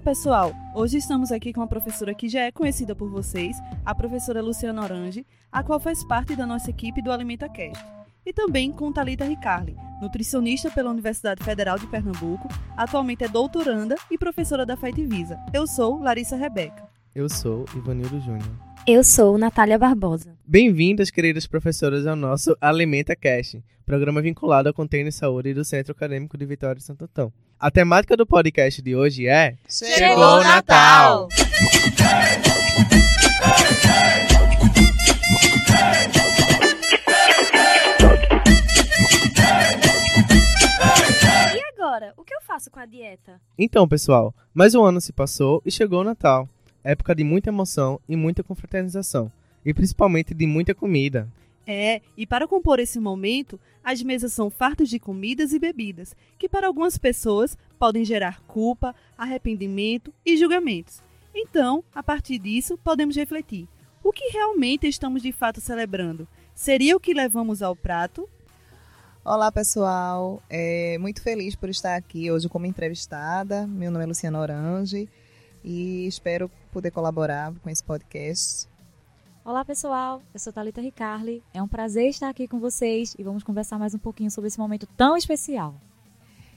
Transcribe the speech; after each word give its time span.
Olá 0.00 0.14
pessoal, 0.14 0.54
hoje 0.74 0.96
estamos 0.96 1.30
aqui 1.30 1.52
com 1.52 1.60
uma 1.60 1.66
professora 1.66 2.14
que 2.14 2.26
já 2.26 2.40
é 2.40 2.50
conhecida 2.50 2.96
por 2.96 3.10
vocês, 3.10 3.54
a 3.84 3.94
professora 3.94 4.40
Luciana 4.40 4.82
Orange, 4.82 5.26
a 5.52 5.62
qual 5.62 5.78
faz 5.78 6.02
parte 6.02 6.34
da 6.34 6.46
nossa 6.46 6.70
equipe 6.70 7.02
do 7.02 7.12
Alimenta 7.12 7.46
Cast. 7.50 7.84
E 8.24 8.32
também 8.32 8.72
com 8.72 8.90
Talita 8.90 9.26
Ricarli, 9.26 9.76
nutricionista 10.00 10.70
pela 10.70 10.90
Universidade 10.90 11.44
Federal 11.44 11.78
de 11.78 11.86
Pernambuco, 11.86 12.48
atualmente 12.78 13.24
é 13.24 13.28
doutoranda 13.28 13.94
e 14.10 14.16
professora 14.16 14.64
da 14.64 14.74
Visa. 14.74 15.38
Eu 15.52 15.66
sou 15.66 16.00
Larissa 16.00 16.34
Rebeca. 16.34 16.88
Eu 17.14 17.28
sou 17.28 17.66
Ivanildo 17.76 18.18
Júnior. 18.20 18.50
Eu 18.86 19.04
sou 19.04 19.36
Natália 19.36 19.78
Barbosa. 19.78 20.34
Bem-vindas, 20.46 21.10
queridas 21.10 21.46
professoras, 21.46 22.06
ao 22.06 22.16
nosso 22.16 22.56
Alimenta 22.58 23.14
Cast, 23.14 23.62
programa 23.84 24.22
vinculado 24.22 24.66
ao 24.66 24.74
Container 24.74 25.12
Saúde 25.12 25.52
do 25.52 25.62
Centro 25.62 25.92
Acadêmico 25.92 26.38
de 26.38 26.46
Vitória 26.46 26.76
de 26.76 26.84
Santo 26.84 27.04
Antão. 27.04 27.30
A 27.62 27.70
temática 27.70 28.16
do 28.16 28.24
podcast 28.24 28.80
de 28.80 28.96
hoje 28.96 29.28
é 29.28 29.54
Chegou 29.68 30.38
o 30.38 30.42
Natal! 30.42 31.28
E 41.54 41.60
agora, 41.74 42.14
o 42.16 42.24
que 42.24 42.32
eu 42.32 42.40
faço 42.40 42.70
com 42.70 42.80
a 42.80 42.86
dieta? 42.86 43.38
Então, 43.58 43.86
pessoal, 43.86 44.34
mais 44.54 44.74
um 44.74 44.82
ano 44.82 44.98
se 44.98 45.12
passou 45.12 45.60
e 45.66 45.70
chegou 45.70 46.00
o 46.00 46.04
Natal. 46.04 46.48
Época 46.82 47.14
de 47.14 47.22
muita 47.22 47.50
emoção 47.50 48.00
e 48.08 48.16
muita 48.16 48.42
confraternização. 48.42 49.30
E 49.62 49.74
principalmente 49.74 50.32
de 50.32 50.46
muita 50.46 50.74
comida. 50.74 51.28
É, 51.72 52.02
e 52.16 52.26
para 52.26 52.48
compor 52.48 52.80
esse 52.80 52.98
momento, 52.98 53.60
as 53.84 54.02
mesas 54.02 54.32
são 54.32 54.50
fartas 54.50 54.88
de 54.88 54.98
comidas 54.98 55.52
e 55.52 55.58
bebidas, 55.60 56.16
que 56.36 56.48
para 56.48 56.66
algumas 56.66 56.98
pessoas 56.98 57.56
podem 57.78 58.04
gerar 58.04 58.40
culpa, 58.40 58.92
arrependimento 59.16 60.12
e 60.26 60.36
julgamentos. 60.36 61.00
Então, 61.32 61.84
a 61.94 62.02
partir 62.02 62.40
disso, 62.40 62.76
podemos 62.76 63.14
refletir: 63.14 63.68
o 64.02 64.10
que 64.10 64.32
realmente 64.32 64.88
estamos 64.88 65.22
de 65.22 65.30
fato 65.30 65.60
celebrando? 65.60 66.26
Seria 66.56 66.96
o 66.96 67.00
que 67.00 67.14
levamos 67.14 67.62
ao 67.62 67.76
prato? 67.76 68.28
Olá, 69.24 69.52
pessoal. 69.52 70.42
É, 70.50 70.98
muito 70.98 71.22
feliz 71.22 71.54
por 71.54 71.68
estar 71.68 71.94
aqui 71.94 72.32
hoje 72.32 72.48
como 72.48 72.66
entrevistada. 72.66 73.64
Meu 73.68 73.92
nome 73.92 74.02
é 74.02 74.08
Luciana 74.08 74.40
Orange 74.40 75.08
e 75.62 76.04
espero 76.08 76.50
poder 76.72 76.90
colaborar 76.90 77.54
com 77.62 77.70
esse 77.70 77.84
podcast. 77.84 78.69
Olá 79.42 79.64
pessoal, 79.64 80.22
eu 80.34 80.38
sou 80.38 80.52
Talita 80.52 80.82
Ricarli. 80.82 81.42
É 81.54 81.62
um 81.62 81.66
prazer 81.66 82.10
estar 82.10 82.28
aqui 82.28 82.46
com 82.46 82.60
vocês 82.60 83.16
e 83.18 83.22
vamos 83.22 83.42
conversar 83.42 83.78
mais 83.78 83.94
um 83.94 83.98
pouquinho 83.98 84.30
sobre 84.30 84.48
esse 84.48 84.58
momento 84.58 84.86
tão 84.86 85.16
especial. 85.16 85.80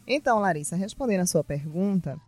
Então, 0.06 0.38
Larissa, 0.40 0.76
respondendo 0.76 1.22
a 1.22 1.26
sua 1.26 1.46
pergunta, 1.46 2.20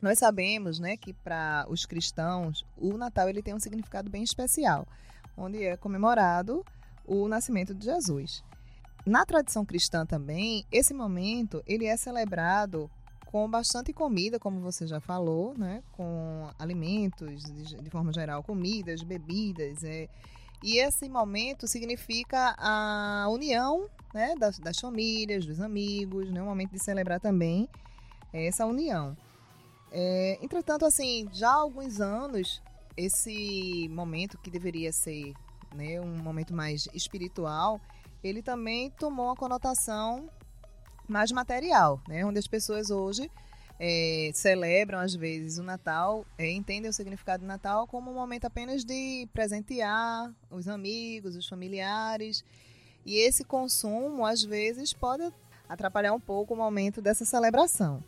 nós 0.00 0.18
sabemos, 0.18 0.80
né, 0.80 0.96
que 0.96 1.12
para 1.12 1.66
os 1.68 1.84
cristãos 1.84 2.64
o 2.78 2.96
Natal 2.96 3.28
ele 3.28 3.42
tem 3.42 3.52
um 3.52 3.60
significado 3.60 4.10
bem 4.10 4.22
especial, 4.22 4.88
onde 5.36 5.62
é 5.62 5.76
comemorado 5.76 6.64
o 7.04 7.28
nascimento 7.28 7.74
de 7.74 7.84
Jesus. 7.84 8.42
Na 9.04 9.26
tradição 9.26 9.62
cristã 9.62 10.06
também, 10.06 10.64
esse 10.72 10.94
momento 10.94 11.62
ele 11.66 11.84
é 11.84 11.98
celebrado 11.98 12.90
com 13.32 13.48
bastante 13.48 13.94
comida, 13.94 14.38
como 14.38 14.60
você 14.60 14.86
já 14.86 15.00
falou, 15.00 15.54
né? 15.56 15.82
com 15.92 16.50
alimentos, 16.58 17.42
de, 17.42 17.82
de 17.82 17.90
forma 17.90 18.12
geral, 18.12 18.42
comidas, 18.42 19.02
bebidas. 19.02 19.82
É, 19.82 20.06
e 20.62 20.76
esse 20.76 21.08
momento 21.08 21.66
significa 21.66 22.54
a 22.58 23.26
união 23.30 23.88
né? 24.12 24.34
das, 24.38 24.58
das 24.58 24.78
famílias, 24.78 25.46
dos 25.46 25.62
amigos, 25.62 26.30
né? 26.30 26.42
um 26.42 26.44
momento 26.44 26.72
de 26.72 26.78
celebrar 26.78 27.18
também 27.20 27.66
essa 28.34 28.66
união. 28.66 29.16
É, 29.90 30.38
entretanto, 30.42 30.84
assim, 30.84 31.26
já 31.32 31.48
há 31.48 31.54
alguns 31.54 32.02
anos, 32.02 32.62
esse 32.98 33.88
momento 33.88 34.36
que 34.36 34.50
deveria 34.50 34.92
ser 34.92 35.32
né, 35.74 35.98
um 35.98 36.18
momento 36.22 36.52
mais 36.54 36.86
espiritual, 36.92 37.80
ele 38.22 38.42
também 38.42 38.90
tomou 38.90 39.26
uma 39.26 39.36
conotação 39.36 40.28
mais 41.08 41.30
material, 41.32 42.00
né? 42.08 42.24
Onde 42.24 42.38
as 42.38 42.46
pessoas 42.46 42.90
hoje 42.90 43.30
é, 43.78 44.30
celebram, 44.34 44.98
às 44.98 45.14
vezes, 45.14 45.58
o 45.58 45.62
Natal, 45.62 46.24
é, 46.38 46.50
entendem 46.50 46.88
o 46.88 46.92
significado 46.92 47.42
do 47.42 47.46
Natal 47.46 47.86
como 47.86 48.10
um 48.10 48.14
momento 48.14 48.44
apenas 48.44 48.84
de 48.84 49.28
presentear 49.32 50.32
os 50.50 50.68
amigos, 50.68 51.36
os 51.36 51.48
familiares. 51.48 52.44
E 53.04 53.16
esse 53.16 53.44
consumo, 53.44 54.24
às 54.24 54.42
vezes, 54.42 54.92
pode 54.92 55.32
atrapalhar 55.68 56.12
um 56.12 56.20
pouco 56.20 56.54
o 56.54 56.56
momento 56.56 57.02
dessa 57.02 57.24
celebração. 57.24 58.02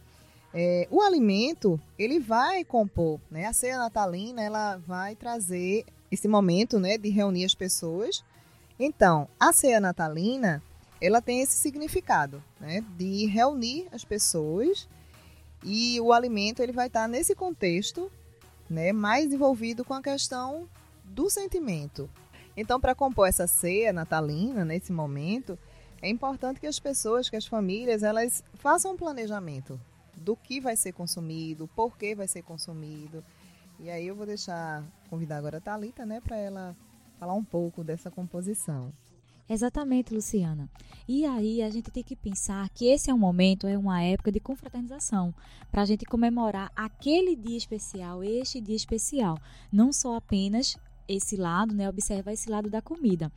É, 0.53 0.87
o 0.89 1.01
alimento, 1.01 1.81
ele 1.99 2.21
vai 2.21 2.65
compor, 2.65 3.19
né? 3.29 3.47
A 3.47 3.53
ceia 3.53 3.77
natalina, 3.77 4.41
ela 4.41 4.77
vai 4.77 5.17
trazer 5.17 5.85
esse 6.09 6.29
momento, 6.29 6.79
né, 6.79 6.97
de 6.97 7.09
reunir 7.11 7.45
as 7.45 7.55
pessoas. 7.55 8.25
Então, 8.79 9.29
a 9.39 9.53
ceia 9.53 9.81
natalina, 9.81 10.63
ela 11.01 11.21
tem 11.21 11.41
esse 11.41 11.57
significado, 11.57 12.43
né, 12.61 12.85
de 12.97 13.27
reunir 13.27 13.89
as 13.93 14.05
pessoas 14.05 14.89
e 15.63 16.01
o 16.01 16.13
alimento 16.13 16.63
ele 16.63 16.73
vai 16.73 16.87
estar 16.87 17.09
nesse 17.09 17.35
contexto, 17.35 18.11
né, 18.69 18.93
mais 18.93 19.33
envolvido 19.33 19.85
com 19.85 19.95
a 19.95 20.03
questão 20.03 20.69
do 21.05 21.29
sentimento. 21.31 22.09
Então, 22.57 22.81
para 22.81 22.95
compor 22.95 23.29
essa 23.29 23.47
ceia 23.47 23.93
natalina 23.93 24.65
nesse 24.65 24.93
momento, 24.93 25.59
é 26.01 26.09
importante 26.09 26.61
que 26.61 26.67
as 26.67 26.79
pessoas, 26.79 27.29
que 27.29 27.37
as 27.37 27.47
famílias, 27.47 28.03
elas 28.03 28.45
façam 28.55 28.93
um 28.93 28.97
planejamento 28.97 29.81
do 30.17 30.37
que 30.37 30.61
vai 30.61 30.77
ser 30.77 30.93
consumido, 30.93 31.69
por 31.75 31.97
que 31.97 32.15
vai 32.15 32.29
ser 32.29 32.43
consumido. 32.43 33.25
E 33.81 33.91
aí 33.91 34.07
eu 34.07 34.15
vou 34.15 34.27
deixar 34.27 34.85
convidar 35.11 35.39
agora 35.39 35.59
a 35.59 35.61
Thalita, 35.61 36.07
né, 36.07 36.21
para 36.21 36.37
ela 36.37 36.77
falar 37.19 37.35
um 37.35 37.45
pouco 37.45 37.83
dessa 37.83 38.11
composição. 38.11 38.93
Exatamente, 39.49 40.15
Luciana. 40.15 40.69
E 41.07 41.27
aí 41.27 41.63
a 41.63 41.71
gente 41.71 41.91
tem 41.91 42.03
que 42.03 42.17
pensar 42.17 42.69
que 42.71 42.87
esse 42.87 43.11
é 43.11 43.15
um 43.15 43.19
momento, 43.19 43.67
é 43.67 43.77
uma 43.77 44.03
época 44.03 44.33
de 44.33 44.41
confraternização, 44.41 45.35
para 45.71 45.83
a 45.83 45.85
gente 45.85 46.07
comemorar 46.07 46.73
aquele 46.75 47.37
dia 47.37 47.59
especial, 47.59 48.25
este 48.25 48.61
dia 48.61 48.77
especial. 48.77 49.39
Não 49.71 49.93
só 49.93 50.17
apenas 50.17 50.77
esse 51.07 51.37
lado, 51.37 51.75
né? 51.75 51.89
Observa 51.89 52.33
esse 52.33 52.49
lado 52.49 52.71
da 52.71 52.81
comida. 52.81 53.31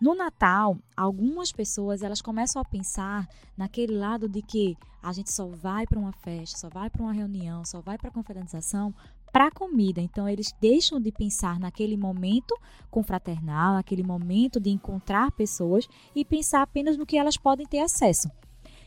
No 0.00 0.14
Natal, 0.14 0.76
algumas 0.96 1.52
pessoas 1.52 2.02
elas 2.02 2.20
começam 2.20 2.60
a 2.60 2.64
pensar 2.64 3.28
naquele 3.56 3.96
lado 3.96 4.28
de 4.28 4.42
que 4.42 4.76
a 5.00 5.12
gente 5.12 5.30
só 5.30 5.46
vai 5.46 5.86
para 5.86 6.00
uma 6.00 6.12
festa, 6.12 6.58
só 6.58 6.68
vai 6.68 6.90
para 6.90 7.02
uma 7.02 7.12
reunião, 7.12 7.64
só 7.64 7.80
vai 7.80 7.96
para 7.96 8.08
a 8.08 8.12
confraternização 8.12 8.92
para 9.34 9.48
a 9.48 9.50
comida. 9.50 10.00
Então, 10.00 10.28
eles 10.28 10.54
deixam 10.60 11.00
de 11.00 11.10
pensar 11.10 11.58
naquele 11.58 11.96
momento 11.96 12.56
confraternal, 12.88 13.74
aquele 13.74 14.04
momento 14.04 14.60
de 14.60 14.70
encontrar 14.70 15.32
pessoas 15.32 15.88
e 16.14 16.24
pensar 16.24 16.62
apenas 16.62 16.96
no 16.96 17.04
que 17.04 17.18
elas 17.18 17.36
podem 17.36 17.66
ter 17.66 17.80
acesso. 17.80 18.30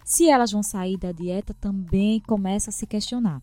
Se 0.05 0.29
elas 0.29 0.53
vão 0.53 0.63
sair 0.63 0.95
da 0.95 1.11
dieta, 1.11 1.53
também 1.53 2.21
começa 2.21 2.69
a 2.69 2.73
se 2.73 2.87
questionar. 2.87 3.41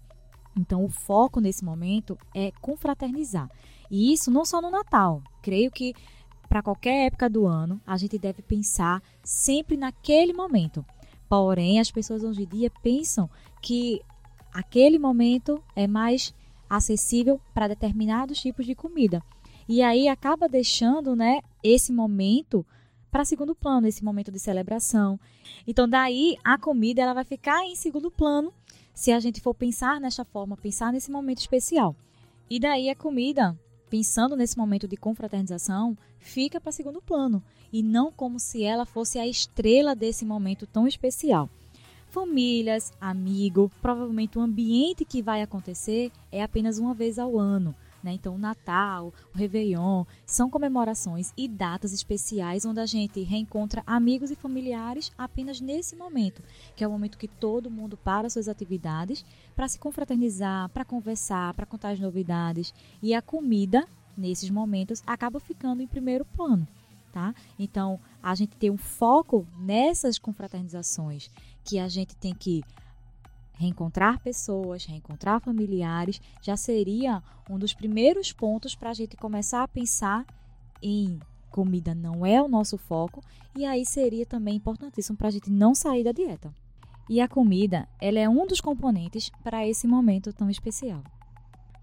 Então, 0.56 0.82
o 0.82 0.88
foco 0.88 1.42
nesse 1.42 1.62
momento 1.62 2.16
é 2.34 2.50
confraternizar. 2.62 3.50
E 3.90 4.10
isso 4.10 4.30
não 4.30 4.46
só 4.46 4.62
no 4.62 4.70
Natal. 4.70 5.22
Creio 5.42 5.70
que 5.70 5.92
para 6.48 6.62
qualquer 6.62 7.08
época 7.08 7.28
do 7.28 7.46
ano, 7.46 7.78
a 7.86 7.98
gente 7.98 8.16
deve 8.16 8.40
pensar 8.40 9.02
sempre 9.22 9.76
naquele 9.76 10.32
momento. 10.32 10.82
Porém, 11.28 11.78
as 11.80 11.90
pessoas 11.90 12.24
hoje 12.24 12.44
em 12.44 12.46
dia 12.46 12.70
pensam 12.82 13.28
que 13.60 14.00
aquele 14.54 14.98
momento 14.98 15.62
é 15.76 15.86
mais 15.86 16.32
acessível 16.68 17.40
para 17.52 17.68
determinados 17.68 18.40
tipos 18.40 18.66
de 18.66 18.74
comida. 18.74 19.22
E 19.68 19.82
aí 19.82 20.08
acaba 20.08 20.48
deixando, 20.48 21.16
né, 21.16 21.40
esse 21.62 21.92
momento 21.92 22.64
para 23.10 23.24
segundo 23.24 23.54
plano, 23.54 23.86
esse 23.86 24.04
momento 24.04 24.32
de 24.32 24.38
celebração. 24.38 25.18
Então 25.66 25.88
daí 25.88 26.36
a 26.42 26.58
comida 26.58 27.00
ela 27.00 27.14
vai 27.14 27.24
ficar 27.24 27.64
em 27.64 27.76
segundo 27.76 28.10
plano 28.10 28.52
se 28.92 29.12
a 29.12 29.20
gente 29.20 29.40
for 29.40 29.54
pensar 29.54 30.00
nesta 30.00 30.24
forma, 30.24 30.56
pensar 30.56 30.92
nesse 30.92 31.10
momento 31.10 31.38
especial. 31.38 31.96
E 32.50 32.60
daí 32.60 32.90
a 32.90 32.96
comida, 32.96 33.58
pensando 33.88 34.36
nesse 34.36 34.58
momento 34.58 34.86
de 34.86 34.96
confraternização, 34.96 35.96
fica 36.18 36.60
para 36.60 36.72
segundo 36.72 37.00
plano 37.00 37.42
e 37.72 37.82
não 37.82 38.12
como 38.12 38.38
se 38.38 38.62
ela 38.62 38.84
fosse 38.84 39.18
a 39.18 39.26
estrela 39.26 39.94
desse 39.94 40.24
momento 40.24 40.66
tão 40.66 40.86
especial. 40.86 41.48
Famílias, 42.14 42.92
amigo, 43.00 43.72
provavelmente 43.82 44.38
o 44.38 44.40
ambiente 44.40 45.04
que 45.04 45.20
vai 45.20 45.42
acontecer 45.42 46.12
é 46.30 46.44
apenas 46.44 46.78
uma 46.78 46.94
vez 46.94 47.18
ao 47.18 47.36
ano. 47.36 47.74
Né? 48.04 48.12
Então, 48.12 48.36
o 48.36 48.38
Natal, 48.38 49.12
o 49.34 49.36
Réveillon, 49.36 50.04
são 50.24 50.48
comemorações 50.48 51.32
e 51.36 51.48
datas 51.48 51.92
especiais 51.92 52.64
onde 52.64 52.78
a 52.78 52.86
gente 52.86 53.20
reencontra 53.24 53.82
amigos 53.84 54.30
e 54.30 54.36
familiares 54.36 55.10
apenas 55.18 55.60
nesse 55.60 55.96
momento, 55.96 56.40
que 56.76 56.84
é 56.84 56.86
o 56.86 56.92
momento 56.92 57.18
que 57.18 57.26
todo 57.26 57.68
mundo 57.68 57.96
para 57.96 58.30
suas 58.30 58.46
atividades 58.48 59.24
para 59.56 59.66
se 59.66 59.80
confraternizar, 59.80 60.68
para 60.68 60.84
conversar, 60.84 61.52
para 61.54 61.66
contar 61.66 61.90
as 61.90 61.98
novidades. 61.98 62.72
E 63.02 63.12
a 63.12 63.20
comida, 63.20 63.88
nesses 64.16 64.50
momentos, 64.50 65.02
acaba 65.04 65.40
ficando 65.40 65.82
em 65.82 65.88
primeiro 65.88 66.24
plano. 66.24 66.64
Tá? 67.12 67.32
Então, 67.56 68.00
a 68.20 68.34
gente 68.34 68.56
tem 68.56 68.70
um 68.70 68.76
foco 68.76 69.46
nessas 69.56 70.18
confraternizações 70.18 71.30
que 71.64 71.78
a 71.78 71.88
gente 71.88 72.14
tem 72.16 72.34
que 72.34 72.62
reencontrar 73.54 74.20
pessoas, 74.20 74.84
reencontrar 74.84 75.40
familiares, 75.40 76.20
já 76.42 76.56
seria 76.56 77.22
um 77.48 77.58
dos 77.58 77.72
primeiros 77.72 78.32
pontos 78.32 78.74
para 78.74 78.90
a 78.90 78.94
gente 78.94 79.16
começar 79.16 79.62
a 79.62 79.68
pensar 79.68 80.26
em 80.82 81.18
comida 81.50 81.94
não 81.94 82.26
é 82.26 82.42
o 82.42 82.48
nosso 82.48 82.76
foco 82.76 83.22
e 83.54 83.64
aí 83.64 83.86
seria 83.86 84.26
também 84.26 84.56
importantíssimo 84.56 85.16
para 85.16 85.28
a 85.28 85.30
gente 85.30 85.50
não 85.50 85.72
sair 85.72 86.02
da 86.02 86.10
dieta. 86.10 86.52
E 87.08 87.20
a 87.20 87.28
comida, 87.28 87.88
ela 88.00 88.18
é 88.18 88.28
um 88.28 88.46
dos 88.46 88.60
componentes 88.60 89.30
para 89.42 89.66
esse 89.66 89.86
momento 89.86 90.32
tão 90.32 90.50
especial. 90.50 91.02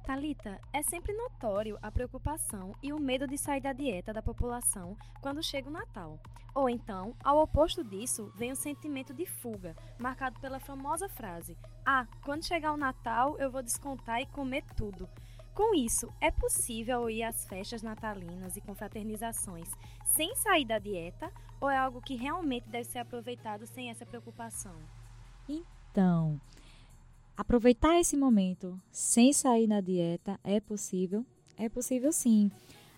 Talita, 0.03 0.59
é 0.74 0.81
sempre 0.81 1.13
notório 1.13 1.77
a 1.81 1.92
preocupação 1.92 2.75
e 2.81 2.92
o 2.92 3.00
medo 3.00 3.27
de 3.27 3.38
sair 3.38 3.62
da 3.62 3.71
dieta 3.71 4.12
da 4.12 4.21
população 4.21 4.98
quando 5.21 5.44
chega 5.44 5.69
o 5.69 5.71
Natal. 5.71 6.19
Ou 6.56 6.68
então, 6.68 7.15
ao 7.24 7.38
oposto 7.38 7.83
disso, 7.83 8.31
vem 8.36 8.51
o 8.51 8.56
sentimento 8.56 9.13
de 9.13 9.25
fuga, 9.25 9.75
marcado 10.00 10.39
pela 10.39 10.59
famosa 10.59 11.07
frase: 11.07 11.56
"Ah, 11.86 12.07
quando 12.25 12.45
chegar 12.45 12.74
o 12.74 12.77
Natal, 12.77 13.38
eu 13.38 13.51
vou 13.51 13.62
descontar 13.62 14.19
e 14.19 14.25
comer 14.25 14.63
tudo". 14.75 15.07
Com 15.53 15.75
isso, 15.75 16.12
é 16.19 16.31
possível 16.31 17.09
ir 17.09 17.24
às 17.24 17.45
festas 17.45 17.83
natalinas 17.83 18.57
e 18.57 18.62
confraternizações 18.62 19.69
sem 20.04 20.36
sair 20.36 20.65
da 20.65 20.80
dieta 20.80 21.31
ou 21.59 21.69
é 21.69 21.77
algo 21.77 22.01
que 22.01 22.15
realmente 22.15 22.68
deve 22.69 22.86
ser 22.86 23.00
aproveitado 23.00 23.68
sem 23.68 23.89
essa 23.89 24.06
preocupação? 24.06 24.75
Então, 25.47 26.39
aproveitar 27.41 27.99
esse 27.99 28.15
momento 28.15 28.79
sem 28.91 29.33
sair 29.33 29.65
na 29.65 29.81
dieta 29.81 30.39
é 30.43 30.59
possível? 30.59 31.25
É 31.57 31.67
possível 31.67 32.13
sim. 32.13 32.51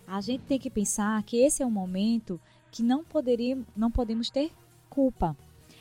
A 0.05 0.19
gente 0.19 0.43
tem 0.43 0.59
que 0.59 0.69
pensar 0.69 1.23
que 1.23 1.37
esse 1.37 1.63
é 1.63 1.65
um 1.65 1.71
momento 1.71 2.37
que 2.69 2.83
não, 2.83 3.05
poderia, 3.05 3.57
não 3.73 3.89
podemos 3.89 4.29
ter 4.29 4.51
culpa. 4.89 5.33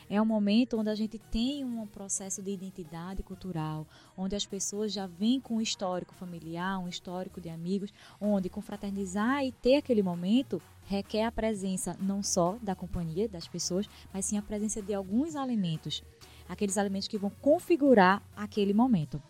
É 0.09 0.23
um 0.23 0.25
momento 0.25 0.79
onde 0.79 0.91
a 0.91 0.95
gente 0.95 1.19
tem 1.19 1.65
um 1.65 1.85
processo 1.89 2.41
de 2.41 2.53
identidade 2.53 3.25
cultural, 3.25 3.85
onde 4.17 4.37
as 4.37 4.47
pessoas 4.47 4.93
já 4.93 5.09
vêm 5.09 5.41
com 5.41 5.57
um 5.57 5.61
histórico 5.61 6.15
familiar, 6.15 6.79
um 6.79 6.89
histórico 6.89 7.41
de 7.41 7.49
amigos, 7.49 7.93
onde 8.21 8.49
confraternizar 8.49 9.45
e 9.45 9.51
ter 9.51 9.75
aquele 9.75 10.05
momento 10.05 10.63
requer 10.85 11.25
a 11.25 11.33
presença 11.33 11.97
não 12.01 12.23
só 12.23 12.57
da 12.63 12.77
companhia 12.77 13.29
das 13.29 13.49
pessoas, 13.49 13.89
mas 14.13 14.25
sim 14.25 14.39
a 14.39 14.43
presença 14.43 14.81
de 14.81 14.95
alguns 14.95 15.35
alimentos 15.35 16.05
aqueles 16.53 16.79
alimentos 16.79 17.09
que 17.09 17.19
vão 17.19 17.31
configurar 17.41 18.23
aquele 18.37 18.75
momento. 18.75 19.21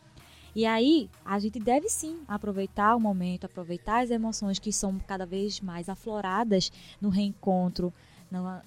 E 0.55 0.67
aí, 0.67 1.09
a 1.25 1.39
gente 1.39 1.59
deve 1.59 1.89
sim 1.89 2.21
aproveitar 2.29 2.95
o 2.95 3.01
momento, 3.01 3.47
aproveitar 3.47 4.03
as 4.03 4.11
emoções 4.11 4.59
que 4.59 4.71
são 4.73 4.99
cada 4.99 5.25
vez 5.25 5.61
mais 5.61 5.89
afloradas 5.89 6.71
no 7.01 7.09
reencontro, 7.09 7.93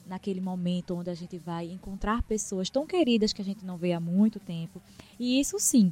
naquele 0.05 0.41
momento 0.41 0.95
onde 0.95 1.09
a 1.09 1.13
gente 1.13 1.37
vai 1.37 1.71
encontrar 1.71 2.21
pessoas 2.23 2.69
tão 2.69 2.85
queridas 2.85 3.33
que 3.33 3.41
a 3.41 3.45
gente 3.45 3.65
não 3.65 3.77
vê 3.77 3.93
há 3.93 3.99
muito 3.99 4.39
tempo. 4.39 4.81
E 5.19 5.39
isso 5.39 5.59
sim, 5.59 5.91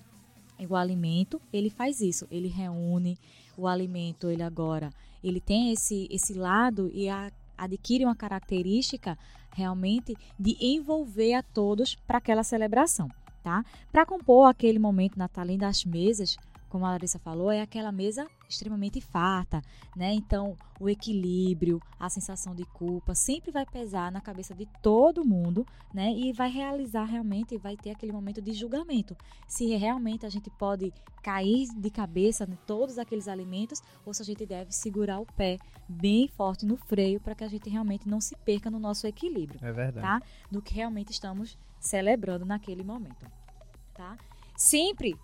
o 0.67 0.75
alimento, 0.75 1.41
ele 1.51 1.69
faz 1.69 2.01
isso, 2.01 2.27
ele 2.31 2.47
reúne 2.47 3.17
o 3.57 3.67
alimento, 3.67 4.29
ele 4.29 4.43
agora, 4.43 4.91
ele 5.23 5.39
tem 5.39 5.71
esse 5.71 6.07
esse 6.09 6.33
lado 6.33 6.89
e 6.93 7.09
a, 7.09 7.31
adquire 7.63 8.05
uma 8.05 8.15
característica 8.15 9.17
realmente 9.53 10.15
de 10.39 10.57
envolver 10.59 11.33
a 11.33 11.43
todos 11.43 11.95
para 11.95 12.17
aquela 12.17 12.43
celebração, 12.43 13.09
tá? 13.43 13.63
Para 13.91 14.05
compor 14.05 14.49
aquele 14.49 14.79
momento 14.79 15.17
natalino 15.17 15.59
das 15.59 15.85
mesas, 15.85 16.37
como 16.73 16.87
a 16.87 16.89
Larissa 16.89 17.19
falou, 17.19 17.51
é 17.51 17.61
aquela 17.61 17.91
mesa 17.91 18.27
extremamente 18.49 18.99
farta, 18.99 19.61
né? 19.95 20.11
Então, 20.11 20.57
o 20.79 20.89
equilíbrio, 20.89 21.79
a 21.99 22.09
sensação 22.09 22.55
de 22.55 22.65
culpa 22.65 23.13
sempre 23.13 23.51
vai 23.51 23.63
pesar 23.63 24.11
na 24.11 24.19
cabeça 24.19 24.55
de 24.55 24.65
todo 24.81 25.23
mundo, 25.23 25.67
né? 25.93 26.11
E 26.13 26.33
vai 26.33 26.49
realizar 26.49 27.03
realmente, 27.03 27.59
vai 27.59 27.77
ter 27.77 27.91
aquele 27.91 28.11
momento 28.11 28.41
de 28.41 28.53
julgamento. 28.53 29.15
Se 29.47 29.67
realmente 29.75 30.25
a 30.25 30.29
gente 30.29 30.49
pode 30.49 30.91
cair 31.21 31.67
de 31.77 31.91
cabeça 31.91 32.43
em 32.45 32.57
todos 32.65 32.97
aqueles 32.97 33.27
alimentos 33.27 33.79
ou 34.03 34.11
se 34.11 34.23
a 34.23 34.25
gente 34.25 34.43
deve 34.43 34.71
segurar 34.71 35.19
o 35.19 35.27
pé 35.27 35.59
bem 35.87 36.27
forte 36.27 36.65
no 36.65 36.75
freio 36.75 37.19
para 37.19 37.35
que 37.35 37.43
a 37.43 37.47
gente 37.47 37.69
realmente 37.69 38.09
não 38.09 38.19
se 38.19 38.35
perca 38.37 38.71
no 38.71 38.79
nosso 38.79 39.05
equilíbrio. 39.05 39.59
É 39.61 39.71
verdade. 39.71 40.07
Tá? 40.07 40.27
Do 40.49 40.59
que 40.59 40.73
realmente 40.73 41.11
estamos 41.11 41.55
celebrando 41.79 42.47
naquele 42.47 42.83
momento, 42.83 43.27
tá? 43.93 44.17
Sempre 44.57 45.15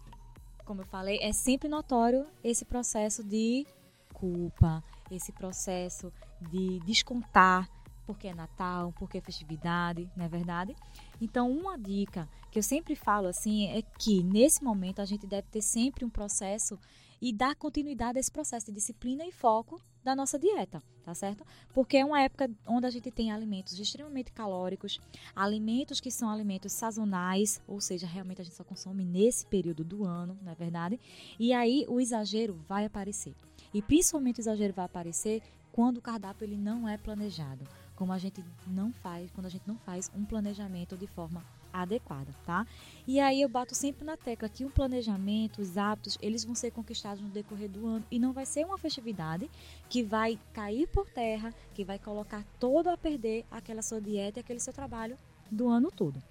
como 0.70 0.82
eu 0.82 0.86
falei, 0.86 1.18
é 1.20 1.34
sempre 1.34 1.68
notório 1.68 2.28
esse 2.44 2.64
processo 2.64 3.24
de 3.24 3.66
culpa, 4.14 4.84
esse 5.10 5.32
processo 5.32 6.14
de 6.40 6.80
descontar 6.82 7.68
porque 8.06 8.28
é 8.28 8.36
Natal, 8.36 8.94
porque 8.98 9.18
é 9.18 9.22
festividade, 9.22 10.08
não 10.16 10.26
é 10.26 10.28
verdade? 10.28 10.76
Então, 11.20 11.52
uma 11.52 11.78
dica 11.78 12.30
que 12.52 12.60
eu 12.60 12.64
sempre 12.64 12.96
falo 12.96 13.28
assim 13.28 13.68
é 13.68 13.82
que 13.82 14.22
nesse 14.22 14.64
momento 14.64 15.00
a 15.00 15.06
gente 15.06 15.26
deve 15.26 15.48
ter 15.48 15.62
sempre 15.62 16.06
um 16.06 16.10
processo 16.10 16.78
e 17.20 17.34
dar 17.34 17.56
continuidade 17.56 18.18
a 18.18 18.20
esse 18.20 18.32
processo 18.32 18.68
de 18.68 18.74
disciplina 18.74 19.26
e 19.26 19.32
foco 19.32 19.82
da 20.10 20.16
nossa 20.16 20.40
dieta, 20.40 20.82
tá 21.04 21.14
certo? 21.14 21.46
Porque 21.72 21.98
é 21.98 22.04
uma 22.04 22.20
época 22.20 22.50
onde 22.66 22.88
a 22.88 22.90
gente 22.90 23.12
tem 23.12 23.32
alimentos 23.32 23.78
extremamente 23.80 24.32
calóricos, 24.32 25.00
alimentos 25.36 26.00
que 26.00 26.10
são 26.10 26.32
alimentos 26.32 26.72
sazonais, 26.72 27.62
ou 27.68 27.80
seja, 27.80 28.08
realmente 28.08 28.42
a 28.42 28.44
gente 28.44 28.56
só 28.56 28.64
consome 28.64 29.06
nesse 29.06 29.46
período 29.46 29.84
do 29.84 30.04
ano, 30.04 30.36
não 30.42 30.52
é 30.52 30.56
verdade? 30.56 31.00
E 31.40 31.54
aí 31.54 31.86
o 31.88 32.02
exagero 32.02 32.60
vai 32.68 32.86
aparecer. 32.86 33.36
E 33.72 33.84
principalmente 33.84 34.40
o 34.40 34.42
exagero 34.42 34.74
vai 34.74 34.86
aparecer 34.86 35.44
quando 35.72 35.98
o 35.98 36.02
cardápio 36.02 36.46
ele 36.46 36.58
não 36.58 36.90
é 36.90 36.98
planejado, 36.98 37.68
como 37.96 38.12
a 38.12 38.18
gente 38.18 38.44
não 38.66 38.92
faz, 38.92 39.30
quando 39.30 39.46
a 39.46 39.50
gente 39.50 39.68
não 39.68 39.78
faz 39.78 40.10
um 40.16 40.26
planejamento 40.26 40.98
de 40.98 41.06
forma 41.06 41.46
adequada, 41.72 42.34
tá? 42.46 42.66
E 43.08 43.20
aí 43.20 43.42
eu 43.42 43.50
bato 43.50 43.76
sempre 43.76 44.06
na 44.06 44.18
tecla 44.18 44.50
que 44.50 44.66
o 44.66 44.70
planejamento, 44.70 45.62
os 45.62 45.78
hábitos, 45.78 46.18
eles 46.22 46.44
vão 46.44 46.56
ser 46.56 46.72
conquistados 46.72 47.22
no 47.22 47.30
decorrer 47.30 47.70
do 47.70 47.86
ano 47.86 48.06
e 48.10 48.20
não 48.20 48.34
vai 48.34 48.46
ser 48.46 48.66
uma 48.66 48.78
festividade 48.78 49.50
que 49.90 50.04
vai 50.04 50.40
cair 50.54 50.88
por 50.88 51.08
terra, 51.10 51.54
que 51.74 51.84
vai 51.84 52.00
colocar 52.00 52.44
todo 52.60 52.88
a 52.88 52.98
perder 52.98 53.46
aquela 53.50 53.82
sua 53.82 54.02
dieta 54.02 54.40
e 54.40 54.42
aquele 54.42 54.60
seu 54.60 54.74
trabalho 54.74 55.18
do 55.50 55.68
ano 55.68 55.92
todo, 55.92 56.22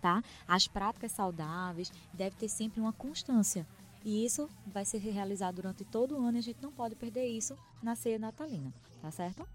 tá? 0.00 0.22
As 0.46 0.66
práticas 0.66 1.12
saudáveis 1.12 1.92
deve 2.12 2.36
ter 2.36 2.48
sempre 2.48 2.80
uma 2.80 2.92
constância. 2.92 3.66
E 4.04 4.24
isso 4.24 4.48
vai 4.66 4.84
ser 4.84 4.98
realizado 4.98 5.56
durante 5.56 5.84
todo 5.84 6.16
o 6.16 6.24
ano 6.24 6.36
e 6.36 6.40
a 6.40 6.42
gente 6.42 6.62
não 6.62 6.70
pode 6.70 6.94
perder 6.94 7.26
isso 7.26 7.56
na 7.82 7.96
ceia 7.96 8.18
natalina, 8.18 8.72
tá 9.02 9.10
certo? 9.10 9.46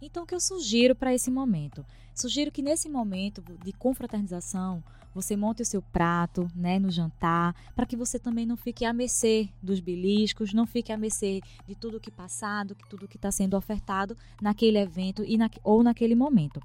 Então, 0.00 0.22
o 0.22 0.26
que 0.26 0.34
eu 0.34 0.40
sugiro 0.40 0.94
para 0.94 1.12
esse 1.12 1.30
momento? 1.30 1.84
Sugiro 2.14 2.52
que 2.52 2.62
nesse 2.62 2.88
momento 2.88 3.42
de 3.64 3.72
confraternização, 3.72 4.82
você 5.14 5.36
monte 5.36 5.62
o 5.62 5.66
seu 5.66 5.82
prato, 5.82 6.48
né, 6.54 6.78
no 6.78 6.90
jantar, 6.90 7.54
para 7.74 7.86
que 7.86 7.96
você 7.96 8.18
também 8.18 8.46
não 8.46 8.56
fique 8.56 8.84
à 8.84 8.92
mercê 8.92 9.48
dos 9.60 9.80
beliscos, 9.80 10.52
não 10.52 10.66
fique 10.66 10.92
à 10.92 10.96
mercê 10.96 11.40
de 11.66 11.74
tudo 11.74 11.98
que 11.98 12.10
passado, 12.10 12.74
de 12.74 12.88
tudo 12.88 13.08
que 13.08 13.16
está 13.16 13.32
sendo 13.32 13.56
ofertado 13.56 14.16
naquele 14.40 14.78
evento 14.78 15.24
e 15.24 15.36
na, 15.36 15.50
ou 15.64 15.82
naquele 15.82 16.14
momento. 16.14 16.60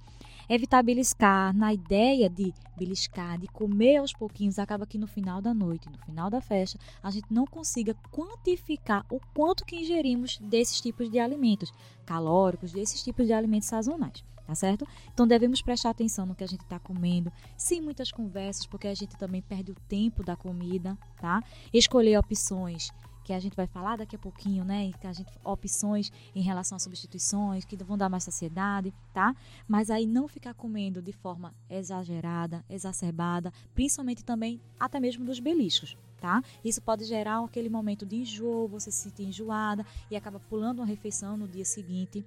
Evitar 0.50 0.84
beliscar, 0.84 1.56
na 1.56 1.74
ideia 1.74 2.30
de 2.30 2.54
beliscar, 2.78 3.38
de 3.38 3.48
comer 3.48 3.98
aos 3.98 4.14
pouquinhos, 4.14 4.60
acaba 4.60 4.86
que 4.86 4.98
no 4.98 5.08
final 5.08 5.42
da 5.42 5.54
noite, 5.54 5.90
no 5.90 5.98
final 6.00 6.30
da 6.30 6.42
festa, 6.42 6.78
a 7.02 7.10
gente 7.10 7.28
não 7.32 7.46
consiga 7.46 7.96
quantificar 8.12 9.06
o 9.10 9.20
quanto 9.34 9.66
que 9.66 9.76
ingerimos 9.76 10.38
desses 10.40 10.82
tipos 10.82 11.10
de 11.10 11.20
alimentos 11.20 11.72
calóricos, 12.06 12.72
desses 12.72 13.04
tipos 13.04 13.26
de 13.26 13.34
alimentos 13.34 13.68
sazonais 13.70 14.24
tá 14.46 14.54
certo? 14.56 14.88
Então 15.14 15.26
devemos 15.26 15.62
prestar 15.62 15.92
atenção 15.92 16.26
no 16.26 16.36
que 16.36 16.44
a 16.44 16.48
gente 16.48 16.64
está 16.64 16.78
comendo, 16.78 17.32
sem 17.56 17.82
muitas 17.82 18.12
conversas, 18.12 18.66
porque 18.66 18.88
a 18.88 18.94
gente 18.94 19.16
também 19.16 19.42
perde 19.42 19.72
o 19.72 19.76
tempo 19.88 20.24
da 20.24 20.36
comida, 20.36 20.98
tá? 21.20 21.42
Escolher 21.74 22.18
opções 22.18 22.92
que 23.24 23.34
a 23.34 23.40
gente 23.40 23.56
vai 23.56 23.66
falar 23.68 23.98
daqui 23.98 24.16
a 24.16 24.20
pouquinho, 24.20 24.64
né? 24.64 24.92
Que 25.00 25.08
a 25.08 25.14
gente 25.14 25.32
opções 25.44 26.12
em 26.36 26.42
relação 26.42 26.76
a 26.76 26.80
substituições 26.80 27.66
que 27.66 27.78
vão 27.78 27.98
dar 27.98 28.10
mais 28.10 28.24
saciedade, 28.24 28.94
tá? 29.14 29.36
Mas 29.68 29.90
aí 29.90 30.06
não 30.06 30.28
ficar 30.28 30.54
comendo 30.54 31.02
de 31.02 31.14
forma 31.14 31.54
exagerada, 31.70 32.64
exacerbada, 32.70 33.54
principalmente 33.74 34.24
também 34.24 34.60
até 34.80 35.00
mesmo 35.00 35.26
dos 35.26 35.40
beliscos, 35.40 35.98
Tá? 36.20 36.42
Isso 36.64 36.82
pode 36.82 37.04
gerar 37.04 37.44
aquele 37.44 37.68
momento 37.68 38.06
de 38.06 38.16
enjoo, 38.16 38.66
você 38.70 38.90
se 38.90 39.00
sentir 39.00 39.24
enjoada 39.24 39.86
e 40.10 40.16
acaba 40.16 40.40
pulando 40.40 40.80
uma 40.80 40.86
refeição 40.86 41.36
no 41.36 41.50
dia 41.50 41.66
seguinte. 41.66 42.24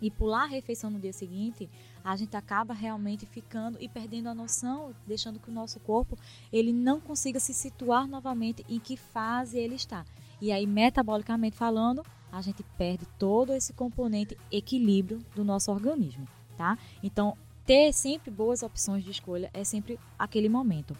E 0.00 0.08
pular 0.08 0.44
a 0.44 0.46
refeição 0.46 0.88
no 0.88 1.00
dia 1.00 1.12
seguinte, 1.12 1.68
a 2.04 2.14
gente 2.14 2.36
acaba 2.36 2.72
realmente 2.72 3.26
ficando 3.26 3.76
e 3.80 3.88
perdendo 3.88 4.28
a 4.28 4.34
noção, 4.34 4.94
deixando 5.04 5.40
que 5.40 5.50
o 5.50 5.52
nosso 5.52 5.80
corpo 5.80 6.16
ele 6.52 6.72
não 6.72 7.00
consiga 7.00 7.40
se 7.40 7.52
situar 7.52 8.06
novamente 8.06 8.64
em 8.68 8.78
que 8.78 8.96
fase 8.96 9.58
ele 9.58 9.74
está. 9.74 10.04
E 10.40 10.52
aí, 10.52 10.66
metabolicamente 10.66 11.56
falando, 11.56 12.04
a 12.30 12.40
gente 12.42 12.62
perde 12.76 13.06
todo 13.18 13.52
esse 13.52 13.72
componente 13.72 14.36
equilíbrio 14.50 15.24
do 15.34 15.44
nosso 15.44 15.70
organismo, 15.70 16.26
tá? 16.56 16.76
Então, 17.02 17.36
ter 17.64 17.92
sempre 17.92 18.30
boas 18.30 18.62
opções 18.62 19.04
de 19.04 19.10
escolha 19.10 19.50
é 19.54 19.64
sempre 19.64 19.98
aquele 20.18 20.48
momento. 20.48 20.96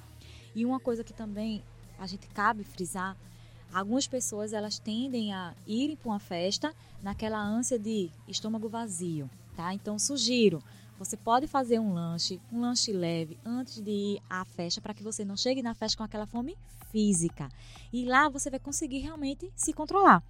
E 0.54 0.64
uma 0.64 0.80
coisa 0.80 1.04
que 1.04 1.12
também 1.12 1.62
a 1.98 2.06
gente 2.06 2.26
cabe 2.28 2.64
frisar, 2.64 3.16
algumas 3.72 4.06
pessoas 4.06 4.52
elas 4.52 4.78
tendem 4.78 5.34
a 5.34 5.54
irem 5.66 5.96
para 5.96 6.10
uma 6.10 6.20
festa 6.20 6.74
naquela 7.02 7.42
ânsia 7.42 7.78
de 7.78 8.10
estômago 8.28 8.68
vazio, 8.68 9.28
tá? 9.56 9.74
Então 9.74 9.98
sugiro, 9.98 10.62
você 10.98 11.16
pode 11.16 11.46
fazer 11.46 11.78
um 11.78 11.92
lanche, 11.92 12.40
um 12.52 12.60
lanche 12.60 12.92
leve 12.92 13.38
antes 13.44 13.80
de 13.80 13.90
ir 13.90 14.22
à 14.28 14.44
festa 14.44 14.80
para 14.80 14.94
que 14.94 15.02
você 15.02 15.24
não 15.24 15.36
chegue 15.36 15.62
na 15.62 15.74
festa 15.74 15.98
com 15.98 16.04
aquela 16.04 16.26
fome 16.26 16.56
física. 16.90 17.48
E 17.92 18.04
lá 18.04 18.28
você 18.28 18.50
vai 18.50 18.60
conseguir 18.60 18.98
realmente 18.98 19.50
se 19.54 19.72
controlar 19.72 20.22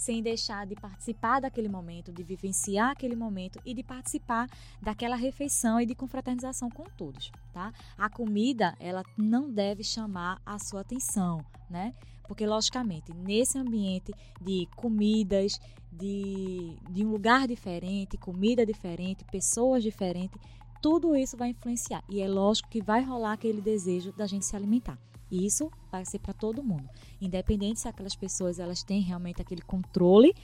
sem 0.00 0.22
deixar 0.22 0.66
de 0.66 0.74
participar 0.74 1.40
daquele 1.40 1.68
momento, 1.68 2.10
de 2.10 2.22
vivenciar 2.22 2.92
aquele 2.92 3.14
momento 3.14 3.60
e 3.66 3.74
de 3.74 3.82
participar 3.82 4.48
daquela 4.80 5.14
refeição 5.14 5.78
e 5.78 5.84
de 5.84 5.94
confraternização 5.94 6.70
com 6.70 6.84
todos, 6.96 7.30
tá? 7.52 7.70
A 7.98 8.08
comida, 8.08 8.74
ela 8.80 9.02
não 9.14 9.50
deve 9.52 9.84
chamar 9.84 10.40
a 10.44 10.58
sua 10.58 10.80
atenção, 10.80 11.44
né? 11.68 11.94
Porque, 12.26 12.46
logicamente, 12.46 13.12
nesse 13.12 13.58
ambiente 13.58 14.14
de 14.40 14.66
comidas, 14.74 15.60
de, 15.92 16.76
de 16.90 17.04
um 17.04 17.10
lugar 17.10 17.48
diferente, 17.48 18.16
comida 18.16 18.64
diferente, 18.64 19.24
pessoas 19.24 19.82
diferentes, 19.82 20.40
tudo 20.80 21.14
isso 21.14 21.36
vai 21.36 21.50
influenciar. 21.50 22.02
E 22.08 22.20
é 22.20 22.28
lógico 22.28 22.68
que 22.68 22.82
vai 22.82 23.02
rolar 23.02 23.32
aquele 23.32 23.60
desejo 23.60 24.12
da 24.12 24.26
gente 24.26 24.46
se 24.46 24.56
alimentar. 24.56 24.98
E 25.30 25.46
isso 25.46 25.70
vai 25.90 26.04
ser 26.04 26.18
para 26.18 26.34
todo 26.34 26.62
mundo, 26.62 26.88
independente 27.20 27.80
se 27.80 27.88
aquelas 27.88 28.16
pessoas 28.16 28.58
elas 28.58 28.82
têm 28.82 29.00
realmente 29.00 29.40
aquele 29.40 29.62
controle 29.62 30.34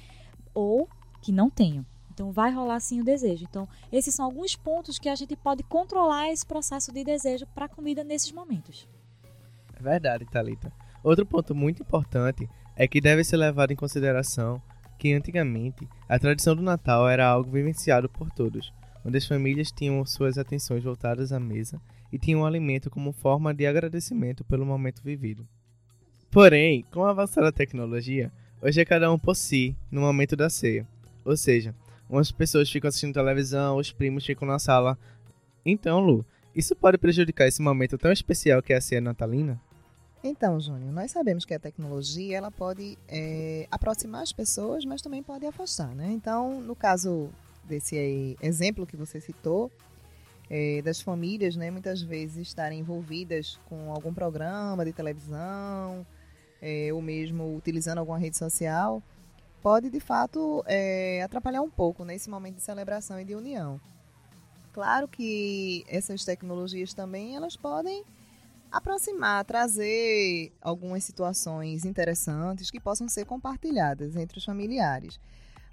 ou 0.54 0.88
que 1.20 1.32
não 1.32 1.50
tenham. 1.50 1.84
Então 2.12 2.30
vai 2.30 2.52
rolar 2.52 2.80
sim 2.80 3.00
o 3.00 3.04
desejo. 3.04 3.44
Então 3.44 3.68
esses 3.90 4.14
são 4.14 4.24
alguns 4.24 4.54
pontos 4.54 4.98
que 4.98 5.08
a 5.08 5.14
gente 5.14 5.34
pode 5.36 5.62
controlar 5.64 6.30
esse 6.30 6.46
processo 6.46 6.92
de 6.92 7.02
desejo 7.02 7.46
para 7.48 7.66
a 7.66 7.68
comida 7.68 8.04
nesses 8.04 8.30
momentos. 8.30 8.88
É 9.74 9.82
verdade, 9.82 10.24
Talita. 10.24 10.72
Outro 11.02 11.26
ponto 11.26 11.54
muito 11.54 11.82
importante 11.82 12.48
é 12.74 12.86
que 12.86 13.00
deve 13.00 13.24
ser 13.24 13.36
levado 13.36 13.72
em 13.72 13.76
consideração 13.76 14.62
que 14.98 15.12
antigamente 15.12 15.88
a 16.08 16.18
tradição 16.18 16.54
do 16.54 16.62
Natal 16.62 17.08
era 17.08 17.26
algo 17.26 17.50
vivenciado 17.50 18.08
por 18.08 18.30
todos, 18.30 18.72
onde 19.04 19.18
as 19.18 19.26
famílias 19.26 19.70
tinham 19.70 20.04
suas 20.04 20.38
atenções 20.38 20.82
voltadas 20.82 21.32
à 21.32 21.40
mesa 21.40 21.80
e 22.12 22.18
tinham 22.18 22.40
o 22.40 22.46
alimento 22.46 22.90
como 22.90 23.12
forma 23.12 23.52
de 23.52 23.66
agradecimento 23.66 24.44
pelo 24.44 24.66
momento 24.66 25.02
vivido. 25.02 25.46
Porém, 26.30 26.84
com 26.92 27.04
a 27.04 27.10
avançada 27.10 27.52
tecnologia, 27.52 28.32
hoje 28.60 28.80
é 28.80 28.84
cada 28.84 29.10
um 29.12 29.18
por 29.18 29.34
si 29.34 29.76
no 29.90 30.00
momento 30.00 30.36
da 30.36 30.50
ceia. 30.50 30.86
Ou 31.24 31.36
seja, 31.36 31.74
umas 32.08 32.30
pessoas 32.30 32.70
ficam 32.70 32.88
assistindo 32.88 33.14
televisão, 33.14 33.76
os 33.76 33.92
primos 33.92 34.24
ficam 34.24 34.46
na 34.46 34.58
sala. 34.58 34.98
Então, 35.64 36.00
Lu, 36.00 36.24
isso 36.54 36.74
pode 36.74 36.98
prejudicar 36.98 37.46
esse 37.46 37.62
momento 37.62 37.98
tão 37.98 38.12
especial 38.12 38.62
que 38.62 38.72
é 38.72 38.76
a 38.76 38.80
ceia 38.80 39.00
natalina? 39.00 39.60
Então, 40.26 40.58
Júnior, 40.60 40.92
nós 40.92 41.10
sabemos 41.10 41.44
que 41.44 41.54
a 41.54 41.58
tecnologia 41.58 42.36
ela 42.36 42.50
pode 42.50 42.98
é, 43.08 43.66
aproximar 43.70 44.22
as 44.22 44.32
pessoas, 44.32 44.84
mas 44.84 45.00
também 45.00 45.22
pode 45.22 45.46
afastar, 45.46 45.94
né? 45.94 46.10
Então, 46.10 46.60
no 46.60 46.74
caso 46.74 47.30
desse 47.64 48.36
exemplo 48.42 48.86
que 48.86 48.96
você 48.96 49.20
citou, 49.20 49.70
é, 50.48 50.80
das 50.82 51.00
famílias, 51.00 51.56
né, 51.56 51.70
muitas 51.70 52.02
vezes 52.02 52.48
estarem 52.48 52.80
envolvidas 52.80 53.58
com 53.68 53.92
algum 53.92 54.14
programa 54.14 54.84
de 54.84 54.92
televisão, 54.92 56.06
é, 56.60 56.92
ou 56.92 57.02
mesmo 57.02 57.56
utilizando 57.56 57.98
alguma 57.98 58.18
rede 58.18 58.36
social, 58.36 59.02
pode 59.62 59.90
de 59.90 60.00
fato 60.00 60.62
é, 60.66 61.22
atrapalhar 61.22 61.62
um 61.62 61.70
pouco 61.70 62.04
nesse 62.04 62.30
momento 62.30 62.56
de 62.56 62.62
celebração 62.62 63.20
e 63.20 63.24
de 63.24 63.34
união. 63.34 63.80
Claro 64.72 65.08
que 65.08 65.84
essas 65.88 66.24
tecnologias 66.24 66.92
também 66.92 67.34
elas 67.34 67.56
podem 67.56 68.04
aproximar, 68.70 69.44
trazer 69.44 70.52
algumas 70.60 71.04
situações 71.04 71.84
interessantes 71.84 72.70
que 72.70 72.80
possam 72.80 73.08
ser 73.08 73.24
compartilhadas 73.24 74.16
entre 74.16 74.38
os 74.38 74.44
familiares. 74.44 75.18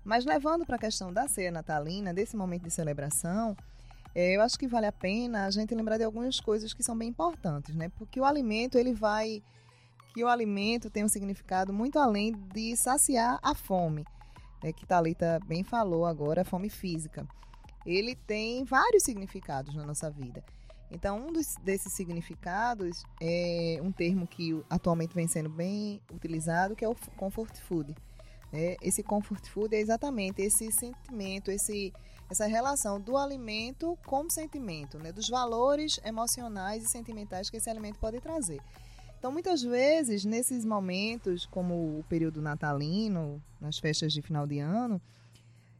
Mas 0.03 0.25
levando 0.25 0.65
para 0.65 0.75
a 0.75 0.79
questão 0.79 1.11
da 1.11 1.27
ceia 1.27 1.51
natalina, 1.51 2.13
desse 2.13 2.35
momento 2.35 2.63
de 2.63 2.71
celebração, 2.71 3.55
é, 4.15 4.35
eu 4.35 4.41
acho 4.41 4.59
que 4.59 4.67
vale 4.67 4.85
a 4.85 4.91
pena 4.91 5.45
a 5.45 5.51
gente 5.51 5.73
lembrar 5.73 5.97
de 5.97 6.03
algumas 6.03 6.39
coisas 6.39 6.73
que 6.73 6.83
são 6.83 6.97
bem 6.97 7.09
importantes, 7.09 7.75
né? 7.75 7.89
Porque 7.97 8.19
o 8.19 8.25
alimento, 8.25 8.77
ele 8.77 8.93
vai... 8.93 9.41
Que 10.13 10.23
o 10.23 10.27
alimento 10.27 10.91
tem 10.91 11.03
um 11.03 11.09
significado 11.09 11.73
muito 11.73 11.97
além 11.97 12.33
de 12.53 12.75
saciar 12.75 13.39
a 13.41 13.55
fome, 13.55 14.05
né? 14.63 14.71
que 14.71 14.85
Talita 14.85 15.39
bem 15.47 15.63
falou 15.63 16.05
agora, 16.05 16.41
a 16.41 16.45
fome 16.45 16.69
física. 16.69 17.27
Ele 17.83 18.15
tem 18.15 18.63
vários 18.63 19.01
significados 19.01 19.73
na 19.73 19.83
nossa 19.83 20.11
vida. 20.11 20.43
Então, 20.93 21.27
um 21.27 21.33
dos, 21.33 21.55
desses 21.55 21.91
significados 21.91 23.03
é 23.19 23.79
um 23.81 23.91
termo 23.91 24.27
que 24.27 24.63
atualmente 24.69 25.15
vem 25.15 25.27
sendo 25.27 25.49
bem 25.49 25.99
utilizado, 26.13 26.75
que 26.75 26.85
é 26.85 26.87
o 26.87 26.95
comfort 27.17 27.57
food. 27.61 27.95
Né? 28.51 28.75
Esse 28.79 29.01
comfort 29.01 29.45
food 29.47 29.75
é 29.75 29.79
exatamente 29.79 30.41
esse 30.41 30.71
sentimento, 30.71 31.49
esse 31.49 31.91
essa 32.29 32.47
relação 32.47 32.99
do 32.99 33.17
alimento 33.17 33.97
com 34.05 34.25
o 34.25 34.29
sentimento, 34.29 34.97
né? 34.97 35.11
dos 35.11 35.27
valores 35.27 35.99
emocionais 36.03 36.83
e 36.83 36.87
sentimentais 36.87 37.49
que 37.49 37.57
esse 37.57 37.69
alimento 37.69 37.99
pode 37.99 38.19
trazer. 38.21 38.61
Então, 39.19 39.31
muitas 39.31 39.61
vezes, 39.61 40.25
nesses 40.25 40.65
momentos, 40.65 41.45
como 41.45 41.99
o 41.99 42.03
período 42.09 42.41
natalino, 42.41 43.41
nas 43.59 43.77
festas 43.77 44.13
de 44.13 44.21
final 44.21 44.47
de 44.47 44.59
ano, 44.59 45.01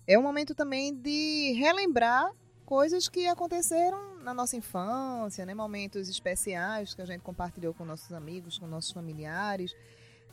é 0.05 0.17
um 0.17 0.22
momento 0.22 0.53
também 0.53 0.93
de 0.93 1.53
relembrar 1.53 2.32
coisas 2.65 3.10
que 3.10 3.27
aconteceram 3.27 4.12
na 4.24 4.34
nossa 4.34 4.56
infância, 4.56 5.46
né? 5.46 5.53
momentos 5.53 6.10
especiais 6.10 6.94
que 6.94 7.01
a 7.01 7.06
gente 7.06 7.22
compartilhou 7.22 7.74
com 7.74 7.86
nossos 7.86 8.12
amigos, 8.13 8.58
com 8.58 8.65
nossos 8.65 8.92
familiares, 8.92 9.75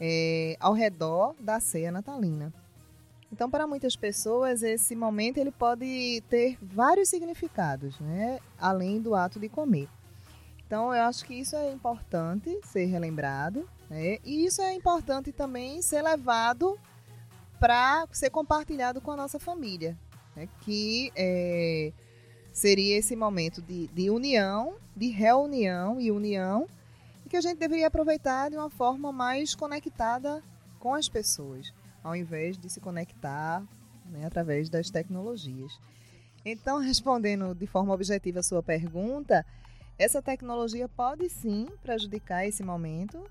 é, 0.01 0.57
ao 0.59 0.73
redor 0.73 1.35
da 1.39 1.61
ceia 1.61 1.93
natalina. 1.93 2.53
Então, 3.33 3.49
para 3.49 3.67
muitas 3.67 3.95
pessoas, 3.95 4.63
esse 4.63 4.97
momento 4.97 5.39
ele 5.39 5.53
pode 5.53 6.23
ter 6.29 6.59
vários 6.61 7.09
significados, 7.09 7.99
né? 8.01 8.41
além 8.59 9.01
do 9.01 9.15
ato 9.15 9.39
de 9.39 9.49
comer. 9.49 9.89
Então, 10.67 10.95
eu 10.95 11.03
acho 11.03 11.25
que 11.25 11.35
isso 11.35 11.55
é 11.57 11.73
importante 11.73 12.59
ser 12.65 12.87
relembrado, 12.87 13.69
né? 13.89 14.19
e 14.25 14.47
isso 14.47 14.61
é 14.63 14.73
importante 14.75 15.33
também 15.33 15.81
ser 15.83 16.03
levado 16.03 16.79
para 17.59 18.07
ser 18.11 18.31
compartilhado 18.31 19.01
com 19.01 19.11
a 19.13 19.17
nossa 19.17 19.39
família, 19.39 19.97
né? 20.35 20.49
que 20.63 21.13
é, 21.15 21.93
seria 22.53 22.97
esse 22.97 23.15
momento 23.17 23.61
de, 23.63 23.89
de 23.89 24.11
união, 24.11 24.75
de 24.97 25.09
reunião 25.09 26.01
e 26.01 26.11
união, 26.11 26.69
e 27.25 27.29
que 27.29 27.37
a 27.37 27.41
gente 27.41 27.59
deveria 27.59 27.87
aproveitar 27.87 28.51
de 28.51 28.57
uma 28.57 28.71
forma 28.71 29.13
mais 29.13 29.55
conectada 29.55 30.43
com 30.79 30.95
as 30.95 31.09
pessoas 31.09 31.73
ao 32.03 32.17
invés 32.17 32.59
de 32.59 32.69
se 32.69 32.81
conectar 32.81 33.63
né, 34.07 34.27
através 34.27 34.69
das 34.69 34.91
tecnologias. 34.91 35.79
Então, 36.45 36.79
respondendo 36.81 37.55
de 37.55 37.67
forma 37.67 37.93
objetiva 37.93 38.41
a 38.41 38.43
sua 38.43 38.63
pergunta, 38.63 39.45
essa 39.99 40.23
tecnologia 40.23 40.89
pode 40.89 41.29
sim 41.29 41.69
prejudicar 41.83 42.47
esse 42.47 42.63
momento 42.63 43.23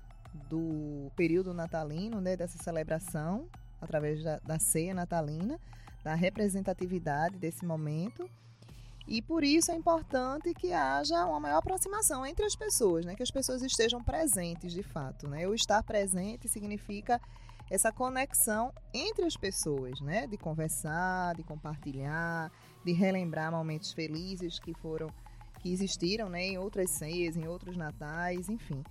do 0.48 1.10
período 1.16 1.52
natalino, 1.52 2.20
né, 2.20 2.36
dessa 2.36 2.62
celebração, 2.62 3.48
através 3.80 4.22
da, 4.22 4.38
da 4.38 4.58
ceia 4.58 4.94
natalina, 4.94 5.58
da 6.04 6.14
representatividade 6.14 7.36
desse 7.36 7.64
momento. 7.64 8.30
E 9.10 9.20
por 9.20 9.42
isso 9.42 9.72
é 9.72 9.74
importante 9.74 10.54
que 10.54 10.72
haja 10.72 11.26
uma 11.26 11.40
maior 11.40 11.58
aproximação 11.58 12.24
entre 12.24 12.46
as 12.46 12.54
pessoas, 12.54 13.04
né? 13.04 13.16
que 13.16 13.24
as 13.24 13.30
pessoas 13.30 13.60
estejam 13.60 14.00
presentes 14.00 14.72
de 14.72 14.84
fato. 14.84 15.28
Né? 15.28 15.48
O 15.48 15.52
estar 15.52 15.82
presente 15.82 16.48
significa 16.48 17.20
essa 17.68 17.90
conexão 17.90 18.72
entre 18.94 19.24
as 19.24 19.36
pessoas, 19.36 20.00
né? 20.00 20.26
De 20.26 20.36
conversar, 20.36 21.34
de 21.34 21.42
compartilhar, 21.42 22.52
de 22.84 22.92
relembrar 22.92 23.50
momentos 23.50 23.92
felizes 23.92 24.58
que 24.58 24.74
foram 24.74 25.08
que 25.60 25.72
existiram, 25.72 26.28
né? 26.28 26.46
Em 26.46 26.58
outras 26.58 26.90
ceias, 26.90 27.36
em 27.36 27.46
outros 27.46 27.76
natais, 27.76 28.48
enfim. 28.48 28.82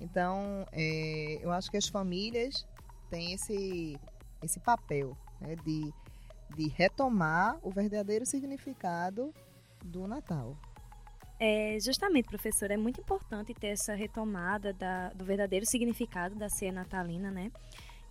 Então, 0.00 0.66
é, 0.72 1.38
eu 1.40 1.50
acho 1.50 1.70
que 1.70 1.78
as 1.78 1.88
famílias 1.88 2.66
têm 3.10 3.32
esse 3.32 3.98
esse 4.42 4.60
papel 4.60 5.16
né? 5.40 5.56
de 5.56 5.92
de 6.54 6.68
retomar 6.68 7.58
o 7.62 7.70
verdadeiro 7.70 8.24
significado 8.24 9.34
do 9.86 10.06
Natal. 10.06 10.56
É, 11.38 11.78
justamente, 11.80 12.28
professor, 12.28 12.70
é 12.70 12.76
muito 12.76 13.00
importante 13.00 13.52
ter 13.52 13.68
essa 13.68 13.94
retomada 13.94 14.72
da, 14.72 15.10
do 15.10 15.24
verdadeiro 15.24 15.66
significado 15.66 16.34
da 16.34 16.48
ceia 16.48 16.72
natalina, 16.72 17.30
né? 17.30 17.52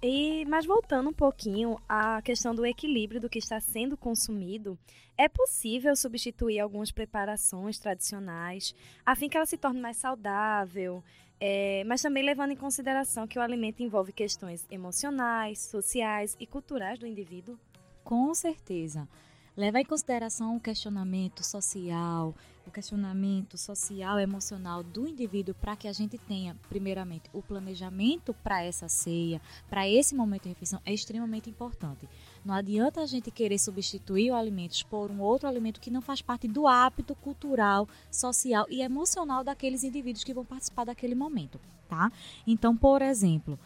E, 0.01 0.45
mas 0.45 0.65
voltando 0.65 1.09
um 1.09 1.13
pouquinho 1.13 1.79
à 1.89 2.21
questão 2.21 2.53
do 2.53 2.65
equilíbrio 2.65 3.19
do 3.19 3.29
que 3.29 3.39
está 3.39 3.59
sendo 3.59 3.97
consumido, 3.97 4.77
é 5.17 5.27
possível 5.27 5.95
substituir 5.95 6.59
algumas 6.59 6.91
preparações 6.91 7.79
tradicionais 7.79 8.75
a 9.03 9.15
fim 9.15 9.27
que 9.27 9.37
ela 9.37 9.45
se 9.45 9.57
torne 9.57 9.81
mais 9.81 9.97
saudável, 9.97 11.03
é, 11.39 11.83
mas 11.85 12.01
também 12.01 12.23
levando 12.23 12.51
em 12.51 12.55
consideração 12.55 13.25
que 13.25 13.39
o 13.39 13.41
alimento 13.41 13.81
envolve 13.81 14.13
questões 14.13 14.67
emocionais, 14.69 15.59
sociais 15.59 16.35
e 16.39 16.45
culturais 16.45 16.99
do 16.99 17.07
indivíduo? 17.07 17.57
Com 18.03 18.33
certeza. 18.35 19.07
Leva 19.57 19.79
em 19.79 19.85
consideração 19.85 20.57
o 20.57 20.59
questionamento 20.59 21.41
social, 21.41 22.35
o 22.67 22.71
questionamento 22.71 23.57
social, 23.57 24.19
emocional 24.19 24.83
do 24.83 25.07
indivíduo 25.07 25.55
para 25.55 25.77
que 25.77 25.87
a 25.87 25.93
gente 25.93 26.17
tenha, 26.17 26.57
primeiramente, 26.67 27.29
o 27.31 27.41
planejamento 27.41 28.33
para 28.33 28.61
essa 28.61 28.89
ceia, 28.89 29.41
para 29.69 29.87
esse 29.87 30.13
momento 30.13 30.43
de 30.43 30.49
refeição 30.49 30.81
é 30.85 30.93
extremamente 30.93 31.49
importante. 31.49 32.05
Não 32.43 32.53
adianta 32.53 32.99
a 32.99 33.05
gente 33.05 33.31
querer 33.31 33.57
substituir 33.57 34.29
o 34.29 34.35
alimentos 34.35 34.83
por 34.83 35.09
um 35.09 35.21
outro 35.21 35.47
alimento 35.47 35.79
que 35.79 35.89
não 35.89 36.01
faz 36.01 36.21
parte 36.21 36.49
do 36.49 36.67
hábito 36.67 37.15
cultural, 37.15 37.87
social 38.11 38.65
e 38.69 38.81
emocional 38.81 39.41
daqueles 39.41 39.85
indivíduos 39.85 40.25
que 40.25 40.33
vão 40.33 40.43
participar 40.43 40.83
daquele 40.83 41.15
momento, 41.15 41.61
tá? 41.87 42.11
Então, 42.45 42.75
por 42.75 43.01
exemplo, 43.01 43.57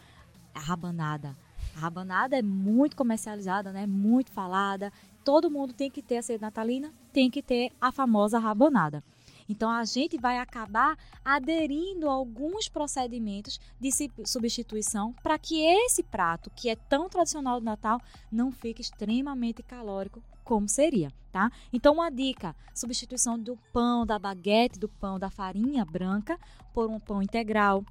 a 0.54 0.60
rabanada. 0.60 1.36
A 1.76 1.80
rabanada 1.80 2.36
é 2.36 2.42
muito 2.42 2.96
comercializada, 2.96 3.72
né? 3.72 3.86
Muito 3.86 4.30
falada 4.30 4.92
todo 5.24 5.50
mundo 5.50 5.72
tem 5.72 5.90
que 5.90 6.02
ter 6.02 6.18
a 6.18 6.22
ceia 6.22 6.38
natalina, 6.38 6.92
tem 7.12 7.30
que 7.30 7.42
ter 7.42 7.72
a 7.80 7.90
famosa 7.92 8.38
rabanada. 8.38 9.02
Então 9.50 9.68
a 9.68 9.84
gente 9.84 10.16
vai 10.16 10.38
acabar 10.38 10.96
aderindo 11.24 12.08
a 12.08 12.12
alguns 12.12 12.68
procedimentos 12.68 13.58
de 13.80 13.90
substituição 14.24 15.12
para 15.24 15.36
que 15.38 15.60
esse 15.60 16.04
prato, 16.04 16.50
que 16.54 16.70
é 16.70 16.76
tão 16.76 17.08
tradicional 17.08 17.58
do 17.58 17.66
Natal, 17.66 18.00
não 18.30 18.52
fique 18.52 18.80
extremamente 18.80 19.60
calórico 19.60 20.22
como 20.44 20.68
seria, 20.68 21.12
tá? 21.32 21.50
Então 21.72 21.94
uma 21.94 22.10
dica, 22.10 22.54
substituição 22.72 23.36
do 23.36 23.56
pão, 23.72 24.06
da 24.06 24.20
baguete, 24.20 24.78
do 24.78 24.88
pão, 24.88 25.18
da 25.18 25.30
farinha 25.30 25.84
branca 25.84 26.38
por 26.72 26.88
um 26.88 27.00
pão 27.00 27.20
integral, 27.20 27.84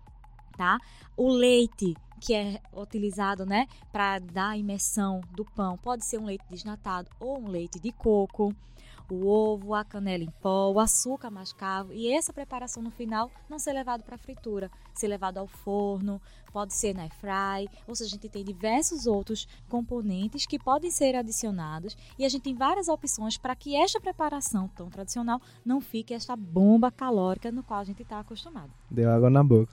tá? 0.59 0.77
O 1.15 1.29
leite 1.29 1.95
que 2.19 2.33
é 2.33 2.59
utilizado, 2.73 3.45
né, 3.45 3.65
para 3.93 4.19
dar 4.19 4.49
a 4.49 4.57
imersão 4.57 5.21
do 5.31 5.45
pão. 5.45 5.77
Pode 5.77 6.05
ser 6.05 6.19
um 6.19 6.25
leite 6.25 6.43
desnatado 6.49 7.09
ou 7.17 7.39
um 7.39 7.47
leite 7.47 7.79
de 7.79 7.93
coco, 7.93 8.53
o 9.15 9.27
ovo, 9.27 9.73
a 9.73 9.83
canela 9.83 10.23
em 10.23 10.31
pó, 10.41 10.71
o 10.71 10.79
açúcar 10.79 11.29
mascavo 11.29 11.93
e 11.93 12.11
essa 12.11 12.33
preparação 12.33 12.81
no 12.81 12.91
final 12.91 13.31
não 13.49 13.59
ser 13.59 13.73
levado 13.73 14.03
para 14.03 14.17
fritura, 14.17 14.71
ser 14.93 15.07
levado 15.07 15.37
ao 15.37 15.47
forno, 15.47 16.21
pode 16.51 16.73
ser 16.73 16.95
na 16.95 17.07
fry, 17.09 17.69
ou 17.87 17.95
seja, 17.95 18.09
a 18.09 18.11
gente 18.11 18.29
tem 18.29 18.43
diversos 18.43 19.07
outros 19.07 19.47
componentes 19.67 20.45
que 20.45 20.59
podem 20.59 20.91
ser 20.91 21.15
adicionados 21.15 21.95
e 22.17 22.25
a 22.25 22.29
gente 22.29 22.43
tem 22.43 22.55
várias 22.55 22.87
opções 22.87 23.37
para 23.37 23.55
que 23.55 23.75
esta 23.75 23.99
preparação 23.99 24.67
tão 24.69 24.89
tradicional 24.89 25.41
não 25.65 25.79
fique 25.79 26.13
esta 26.13 26.35
bomba 26.35 26.91
calórica 26.91 27.51
no 27.51 27.63
qual 27.63 27.79
a 27.79 27.83
gente 27.83 28.01
está 28.01 28.19
acostumado. 28.19 28.71
Deu 28.89 29.09
água 29.09 29.29
na 29.29 29.43
boca. 29.43 29.71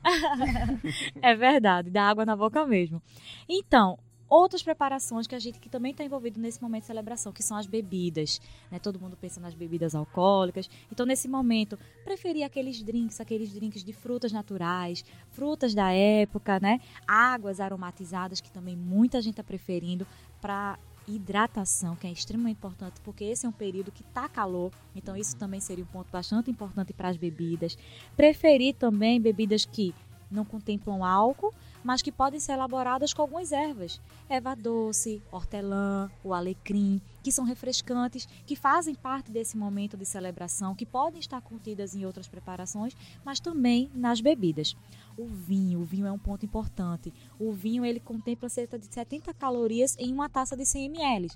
é 1.22 1.34
verdade, 1.34 1.90
dá 1.90 2.04
água 2.08 2.24
na 2.24 2.36
boca 2.36 2.66
mesmo. 2.66 3.02
Então, 3.48 3.98
outras 4.28 4.62
preparações 4.62 5.26
que 5.26 5.34
a 5.34 5.38
gente 5.38 5.58
que 5.58 5.68
também 5.68 5.92
está 5.92 6.04
envolvido 6.04 6.40
nesse 6.40 6.60
momento 6.62 6.82
de 6.82 6.86
celebração, 6.88 7.32
que 7.32 7.42
são 7.42 7.56
as 7.56 7.66
bebidas. 7.66 8.40
Né? 8.70 8.78
Todo 8.78 9.00
mundo 9.00 9.16
pensa 9.16 9.40
nas 9.40 9.54
bebidas 9.54 9.94
alcoólicas. 9.94 10.68
Então, 10.90 11.06
nesse 11.06 11.28
momento, 11.28 11.78
preferir 12.04 12.44
aqueles 12.44 12.82
drinks, 12.82 13.20
aqueles 13.20 13.52
drinks 13.52 13.84
de 13.84 13.92
frutas 13.92 14.32
naturais, 14.32 15.04
frutas 15.30 15.74
da 15.74 15.92
época, 15.92 16.58
né? 16.60 16.80
águas 17.06 17.60
aromatizadas, 17.60 18.40
que 18.40 18.50
também 18.50 18.76
muita 18.76 19.20
gente 19.20 19.34
está 19.34 19.44
preferindo 19.44 20.06
para 20.40 20.78
hidratação, 21.08 21.94
que 21.94 22.06
é 22.06 22.10
extremamente 22.10 22.56
importante, 22.56 23.00
porque 23.02 23.24
esse 23.24 23.46
é 23.46 23.48
um 23.48 23.52
período 23.52 23.92
que 23.92 24.02
está 24.02 24.28
calor, 24.28 24.72
então 24.94 25.16
isso 25.16 25.36
também 25.36 25.60
seria 25.60 25.84
um 25.84 25.86
ponto 25.86 26.10
bastante 26.10 26.50
importante 26.50 26.92
para 26.92 27.08
as 27.08 27.16
bebidas. 27.16 27.78
Preferir 28.16 28.74
também 28.74 29.20
bebidas 29.20 29.64
que 29.64 29.94
não 30.30 30.44
contemplam 30.44 31.04
álcool, 31.04 31.54
mas 31.86 32.02
que 32.02 32.10
podem 32.10 32.40
ser 32.40 32.54
elaboradas 32.54 33.14
com 33.14 33.22
algumas 33.22 33.52
ervas, 33.52 34.00
erva 34.28 34.56
doce, 34.56 35.22
hortelã, 35.30 36.10
o 36.24 36.34
alecrim, 36.34 37.00
que 37.22 37.30
são 37.30 37.44
refrescantes, 37.44 38.26
que 38.44 38.56
fazem 38.56 38.92
parte 38.92 39.30
desse 39.30 39.56
momento 39.56 39.96
de 39.96 40.04
celebração, 40.04 40.74
que 40.74 40.84
podem 40.84 41.20
estar 41.20 41.40
contidas 41.40 41.94
em 41.94 42.04
outras 42.04 42.26
preparações, 42.26 42.92
mas 43.24 43.38
também 43.38 43.88
nas 43.94 44.20
bebidas. 44.20 44.76
O 45.16 45.26
vinho, 45.26 45.78
o 45.78 45.84
vinho 45.84 46.08
é 46.08 46.10
um 46.10 46.18
ponto 46.18 46.44
importante. 46.44 47.14
O 47.38 47.52
vinho 47.52 47.84
ele 47.84 48.00
contempla 48.00 48.48
cerca 48.48 48.76
de 48.76 48.92
70 48.92 49.32
calorias 49.34 49.94
em 49.96 50.12
uma 50.12 50.28
taça 50.28 50.56
de 50.56 50.66
100 50.66 50.86
ml 50.86 51.28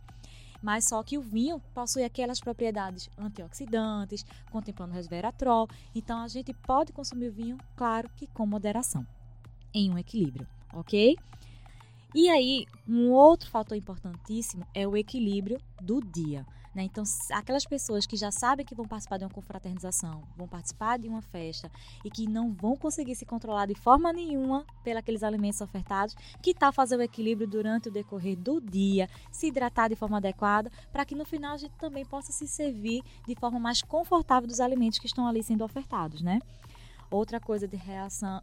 mas 0.62 0.84
só 0.84 1.02
que 1.02 1.16
o 1.16 1.22
vinho 1.22 1.58
possui 1.72 2.04
aquelas 2.04 2.38
propriedades 2.38 3.08
antioxidantes, 3.16 4.26
contemplando 4.50 4.92
resveratrol, 4.92 5.66
então 5.94 6.18
a 6.18 6.28
gente 6.28 6.52
pode 6.52 6.92
consumir 6.92 7.28
o 7.28 7.32
vinho, 7.32 7.56
claro 7.74 8.10
que 8.14 8.26
com 8.26 8.44
moderação 8.44 9.06
em 9.72 9.90
um 9.90 9.98
equilíbrio, 9.98 10.46
ok? 10.72 11.16
E 12.14 12.28
aí, 12.28 12.66
um 12.88 13.10
outro 13.10 13.48
fator 13.48 13.76
importantíssimo 13.76 14.66
é 14.74 14.86
o 14.86 14.96
equilíbrio 14.96 15.60
do 15.80 16.00
dia. 16.00 16.44
Né? 16.74 16.84
Então, 16.84 17.02
aquelas 17.32 17.64
pessoas 17.64 18.06
que 18.06 18.16
já 18.16 18.30
sabem 18.30 18.64
que 18.64 18.74
vão 18.74 18.86
participar 18.86 19.18
de 19.18 19.24
uma 19.24 19.30
confraternização, 19.30 20.22
vão 20.36 20.46
participar 20.46 20.98
de 20.98 21.08
uma 21.08 21.20
festa 21.20 21.70
e 22.04 22.10
que 22.10 22.28
não 22.28 22.52
vão 22.52 22.76
conseguir 22.76 23.14
se 23.16 23.26
controlar 23.26 23.66
de 23.66 23.74
forma 23.74 24.12
nenhuma 24.12 24.64
pelos 24.84 25.22
alimentos 25.22 25.60
ofertados, 25.60 26.14
que 26.40 26.54
tal 26.54 26.72
fazer 26.72 26.96
o 26.96 27.02
equilíbrio 27.02 27.48
durante 27.48 27.88
o 27.88 27.92
decorrer 27.92 28.36
do 28.36 28.60
dia, 28.60 29.08
se 29.32 29.48
hidratar 29.48 29.88
de 29.88 29.96
forma 29.96 30.18
adequada, 30.18 30.70
para 30.92 31.04
que 31.04 31.14
no 31.14 31.24
final 31.24 31.54
a 31.54 31.58
gente 31.58 31.74
também 31.76 32.04
possa 32.04 32.32
se 32.32 32.46
servir 32.46 33.02
de 33.26 33.34
forma 33.34 33.58
mais 33.58 33.82
confortável 33.82 34.48
dos 34.48 34.60
alimentos 34.60 34.98
que 34.98 35.06
estão 35.06 35.26
ali 35.26 35.42
sendo 35.42 35.64
ofertados, 35.64 36.22
né? 36.22 36.40
Outra 37.10 37.40
coisa 37.40 37.66
de 37.66 37.76
reação, 37.76 38.40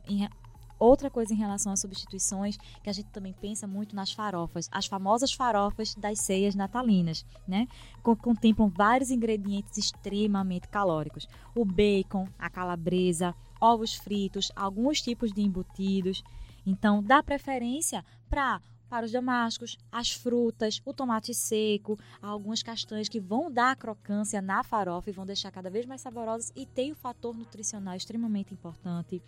Outra 0.80 1.10
coisa 1.10 1.34
em 1.34 1.38
relação 1.38 1.72
às 1.72 1.80
substituições, 1.80 2.58
que 2.84 2.90
a 2.90 2.94
gente 2.94 3.10
também 3.10 3.34
pensa 3.34 3.66
muito 3.66 3.96
nas 3.96 4.12
farofas, 4.12 4.70
as 4.72 4.86
famosas 4.86 5.34
farofas 5.34 5.96
das 5.96 6.20
ceias 6.20 6.56
natalinas, 6.56 7.26
né? 7.48 7.68
Contemplam 8.04 8.70
vários 8.70 9.10
ingredientes 9.10 9.78
extremamente 9.78 10.68
calóricos: 10.68 11.28
o 11.56 11.66
bacon, 11.66 12.28
a 12.38 12.50
calabresa, 12.50 13.34
ovos 13.60 13.96
fritos, 13.96 14.52
alguns 14.56 15.02
tipos 15.02 15.32
de 15.32 15.42
embutidos. 15.42 16.24
Então, 16.66 17.02
dá 17.02 17.24
preferência 17.24 18.04
para 18.30 18.62
para 18.89 19.06
os 19.06 19.12
damascos, 19.12 19.78
as 19.91 20.12
frutas, 20.12 20.82
o 20.86 20.93
tomate 20.93 21.34
seco, 21.34 21.97
algumas 22.21 22.63
castanhas 22.63 23.10
que 23.10 23.19
vão 23.19 23.52
dar 23.52 23.76
crocância 23.76 24.41
na 24.41 24.63
farofa 24.63 25.10
e 25.10 25.13
vão 25.13 25.26
deixar 25.26 25.52
cada 25.52 25.69
vez 25.69 25.86
mais 25.86 26.02
saborosas 26.02 26.52
e 26.56 26.65
tem 26.65 26.91
o 26.91 26.95
fator 26.95 27.36
nutricional 27.36 27.95
extremamente 27.95 28.54
importante. 28.54 29.21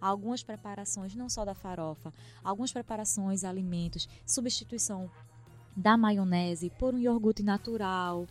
Algumas 0.00 0.42
preparações, 0.42 1.14
não 1.14 1.28
só 1.28 1.44
da 1.44 1.54
farofa, 1.54 2.12
algumas 2.42 2.72
preparações, 2.72 3.44
alimentos, 3.44 4.08
substituição 4.26 5.10
da 5.76 5.96
maionese 5.96 6.70
por 6.70 6.94
um 6.94 6.98
iogurte 6.98 7.42
natural, 7.42 8.26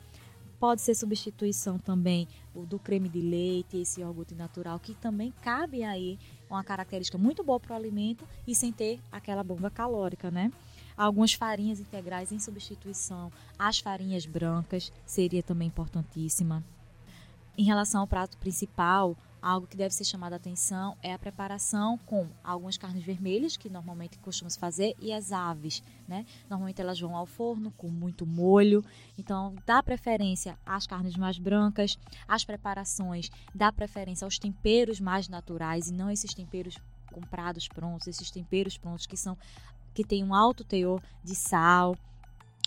Pode 0.59 0.81
ser 0.81 0.95
substituição 0.95 1.77
também 1.77 2.27
do 2.51 2.79
creme 2.79 3.07
de 3.07 3.21
leite, 3.21 3.77
esse 3.77 4.01
iogurte 4.01 4.33
natural, 4.33 4.79
que 4.79 4.95
também 4.95 5.31
cabe 5.39 5.83
aí 5.83 6.17
uma 6.49 6.63
característica 6.63 7.17
muito 7.17 7.43
boa 7.43 7.59
para 7.59 7.73
o 7.73 7.75
alimento 7.75 8.27
e 8.47 8.55
sem 8.55 8.71
ter 8.71 8.99
aquela 9.11 9.43
bomba 9.43 9.69
calórica, 9.69 10.31
né? 10.31 10.51
Algumas 10.97 11.33
farinhas 11.33 11.79
integrais 11.79 12.31
em 12.31 12.39
substituição 12.39 13.31
às 13.57 13.77
farinhas 13.77 14.25
brancas 14.25 14.91
seria 15.05 15.43
também 15.43 15.67
importantíssima. 15.67 16.63
Em 17.55 17.63
relação 17.63 18.01
ao 18.01 18.07
prato 18.07 18.37
principal, 18.37 19.15
algo 19.41 19.67
que 19.67 19.77
deve 19.77 19.93
ser 19.93 20.05
chamado 20.05 20.33
a 20.33 20.35
atenção 20.37 20.97
é 21.01 21.13
a 21.13 21.19
preparação 21.19 21.99
com 21.99 22.27
algumas 22.43 22.77
carnes 22.77 23.03
vermelhas, 23.03 23.57
que 23.57 23.69
normalmente 23.69 24.17
costumamos 24.19 24.55
fazer, 24.55 24.95
e 24.99 25.13
as 25.13 25.31
aves. 25.31 25.83
Né? 26.07 26.25
Normalmente 26.49 26.81
elas 26.81 26.99
vão 26.99 27.15
ao 27.15 27.25
forno 27.25 27.71
com 27.71 27.89
muito 27.89 28.25
molho, 28.25 28.83
então 29.17 29.55
dá 29.65 29.81
preferência 29.83 30.57
às 30.65 30.87
carnes 30.87 31.15
mais 31.15 31.37
brancas, 31.37 31.97
às 32.27 32.43
preparações, 32.43 33.29
dá 33.53 33.71
preferência 33.71 34.25
aos 34.25 34.39
temperos 34.39 34.99
mais 34.99 35.27
naturais 35.27 35.89
e 35.89 35.93
não 35.93 36.09
esses 36.09 36.33
temperos 36.33 36.77
comprados 37.11 37.67
prontos, 37.67 38.07
esses 38.07 38.29
temperos 38.29 38.77
prontos 38.77 39.07
que 39.07 39.17
são 39.17 39.35
que 39.97 40.03
têm 40.03 40.23
um 40.23 40.31
alto 40.31 40.63
teor 40.63 41.01
de 41.23 41.33
sal, 41.33 41.97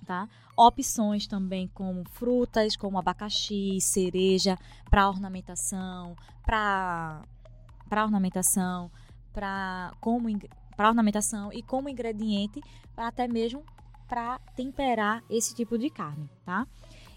tá? 0.05 0.29
Opções 0.57 1.29
também 1.29 1.69
como 1.69 2.03
frutas, 2.11 2.75
como 2.75 2.99
abacaxi, 2.99 3.81
cereja, 3.81 4.59
para 4.91 5.09
ornamentação, 5.09 6.17
para 6.45 7.23
para 7.89 8.05
ornamentação, 8.05 8.91
para 9.33 9.93
como 10.01 10.27
para 10.77 10.89
ornamentação 10.89 11.53
e 11.53 11.63
como 11.63 11.89
ingrediente, 11.89 12.61
até 12.97 13.29
mesmo 13.29 13.63
para 14.09 14.41
temperar 14.57 15.23
esse 15.31 15.55
tipo 15.55 15.79
de 15.79 15.89
carne, 15.89 16.29
tá? 16.45 16.67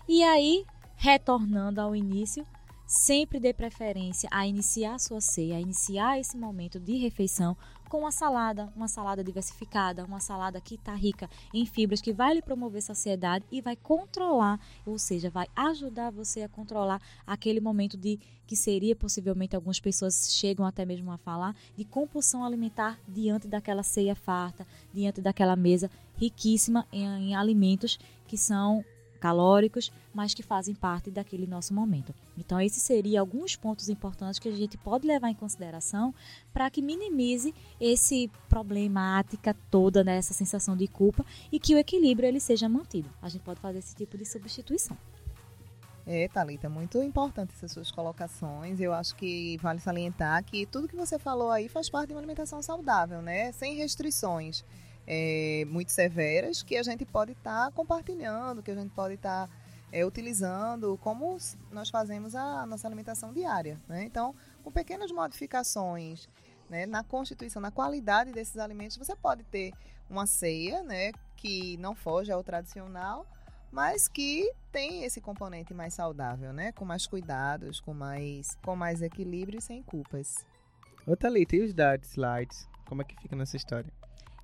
E 0.08 0.24
aí, 0.24 0.64
retornando 0.96 1.82
ao 1.82 1.96
início, 1.96 2.46
sempre 2.86 3.40
dê 3.40 3.52
preferência 3.52 4.30
a 4.32 4.46
iniciar 4.46 5.00
sua 5.00 5.20
ceia, 5.20 5.58
a 5.58 5.62
iniciar 5.62 6.20
esse 6.20 6.38
momento 6.38 6.80
de 6.80 6.98
refeição 6.98 7.58
com 7.94 8.00
uma 8.00 8.12
salada, 8.12 8.74
uma 8.76 8.88
salada 8.88 9.24
diversificada, 9.24 10.04
uma 10.04 10.20
salada 10.20 10.60
que 10.60 10.74
está 10.74 10.96
rica 10.96 11.30
em 11.54 11.64
fibras, 11.64 12.02
que 12.02 12.12
vai 12.12 12.34
lhe 12.34 12.42
promover 12.42 12.82
saciedade 12.82 13.46
e 13.52 13.62
vai 13.62 13.76
controlar, 13.76 14.60
ou 14.84 14.98
seja, 14.98 15.30
vai 15.30 15.46
ajudar 15.56 16.10
você 16.10 16.42
a 16.42 16.50
controlar 16.50 17.00
aquele 17.28 17.62
momento 17.62 17.96
de 17.96 18.20
que 18.48 18.56
seria 18.56 18.96
possivelmente 18.96 19.56
algumas 19.56 19.80
pessoas 19.80 20.34
chegam 20.34 20.66
até 20.66 20.84
mesmo 20.84 21.12
a 21.12 21.20
falar 21.20 21.56
de 21.78 21.86
compulsão 21.86 22.44
alimentar 22.44 23.00
diante 23.08 23.48
daquela 23.48 23.84
ceia 23.84 24.16
farta, 24.16 24.66
diante 24.92 25.22
daquela 25.22 25.56
mesa 25.56 25.88
riquíssima 26.18 26.88
em, 26.92 27.06
em 27.06 27.36
alimentos 27.36 28.00
que 28.26 28.40
são 28.40 28.84
calóricos, 29.24 29.90
mas 30.14 30.34
que 30.34 30.44
fazem 30.44 30.76
parte 30.76 31.10
daquele 31.10 31.48
nosso 31.48 31.74
momento. 31.74 32.14
Então, 32.38 32.60
esses 32.60 32.84
seriam 32.84 33.22
alguns 33.22 33.56
pontos 33.56 33.88
importantes 33.88 34.38
que 34.38 34.50
a 34.50 34.52
gente 34.52 34.78
pode 34.78 35.08
levar 35.08 35.30
em 35.30 35.34
consideração 35.34 36.14
para 36.52 36.70
que 36.70 36.82
minimize 36.82 37.56
esse 37.80 38.30
problemática 38.50 39.56
toda, 39.72 40.04
né, 40.04 40.18
essa 40.18 40.34
sensação 40.34 40.76
de 40.76 40.90
culpa 40.90 41.26
e 41.50 41.58
que 41.58 41.74
o 41.74 41.78
equilíbrio 41.78 42.28
ele 42.28 42.42
seja 42.42 42.68
mantido. 42.68 43.10
A 43.22 43.30
gente 43.30 43.44
pode 43.44 43.62
fazer 43.62 43.80
esse 43.80 43.96
tipo 43.96 44.18
de 44.18 44.26
substituição. 44.26 44.98
É, 46.06 46.28
Thalita, 46.28 46.68
muito 46.68 47.02
importante 47.02 47.54
essas 47.56 47.72
suas 47.72 47.90
colocações. 47.90 48.82
Eu 48.82 48.92
acho 48.92 49.16
que 49.16 49.56
vale 49.62 49.80
salientar 49.80 50.44
que 50.44 50.66
tudo 50.66 50.86
que 50.86 50.98
você 50.98 51.18
falou 51.18 51.50
aí 51.50 51.70
faz 51.70 51.90
parte 51.90 52.10
de 52.10 52.14
uma 52.14 52.20
alimentação 52.20 52.62
saudável, 52.62 53.22
né? 53.22 53.54
Sem 53.54 53.78
restrições 53.78 54.66
é, 55.06 55.66
muito 55.68 55.92
severas 55.92 56.64
que 56.64 56.78
a 56.78 56.84
gente 56.84 57.06
pode 57.06 57.34
estar 57.34 57.66
tá 57.66 57.72
compartilhando, 57.72 58.64
que 58.64 58.72
a 58.72 58.76
gente 58.76 58.92
pode 58.92 59.16
estar 59.16 59.48
tá, 59.48 59.54
é, 59.92 60.06
utilizando 60.06 60.98
como 60.98 61.38
nós 61.72 61.90
fazemos 61.90 62.36
a 62.36 62.66
nossa 62.66 62.88
alimentação 62.88 63.34
diária. 63.34 63.80
Né? 63.88 64.04
Então, 64.04 64.36
com 64.64 64.72
pequenas 64.72 65.12
modificações 65.12 66.28
né, 66.70 66.86
na 66.86 67.04
constituição, 67.04 67.62
na 67.62 67.72
qualidade 67.72 68.32
desses 68.32 68.58
alimentos, 68.58 68.98
você 68.98 69.16
pode 69.16 69.44
ter 69.44 69.74
uma 70.10 70.26
ceia 70.26 70.82
né, 70.84 71.12
que 71.36 71.78
não 71.78 71.96
foge 71.96 72.32
ao 72.32 72.44
tradicional, 72.44 73.26
mas 73.72 74.08
que 74.08 74.54
tem 74.72 75.04
esse 75.04 75.20
componente 75.20 75.74
mais 75.74 75.96
saudável, 75.96 76.54
né? 76.54 76.72
Com 76.74 76.86
mais 76.86 77.08
cuidados, 77.08 77.80
com 77.80 77.92
mais, 77.92 78.56
com 78.64 78.76
mais 78.76 79.02
equilíbrio 79.02 79.58
e 79.58 79.62
sem 79.62 79.82
culpas. 79.82 80.46
Ô 81.08 81.16
Thalita, 81.16 81.56
e 81.56 81.62
os 81.62 81.74
dates, 81.74 82.16
lights? 82.16 82.70
Como 82.86 83.02
é 83.02 83.06
que 83.06 83.20
fica 83.20 83.36
nessa 83.36 83.58
história? 83.58 83.92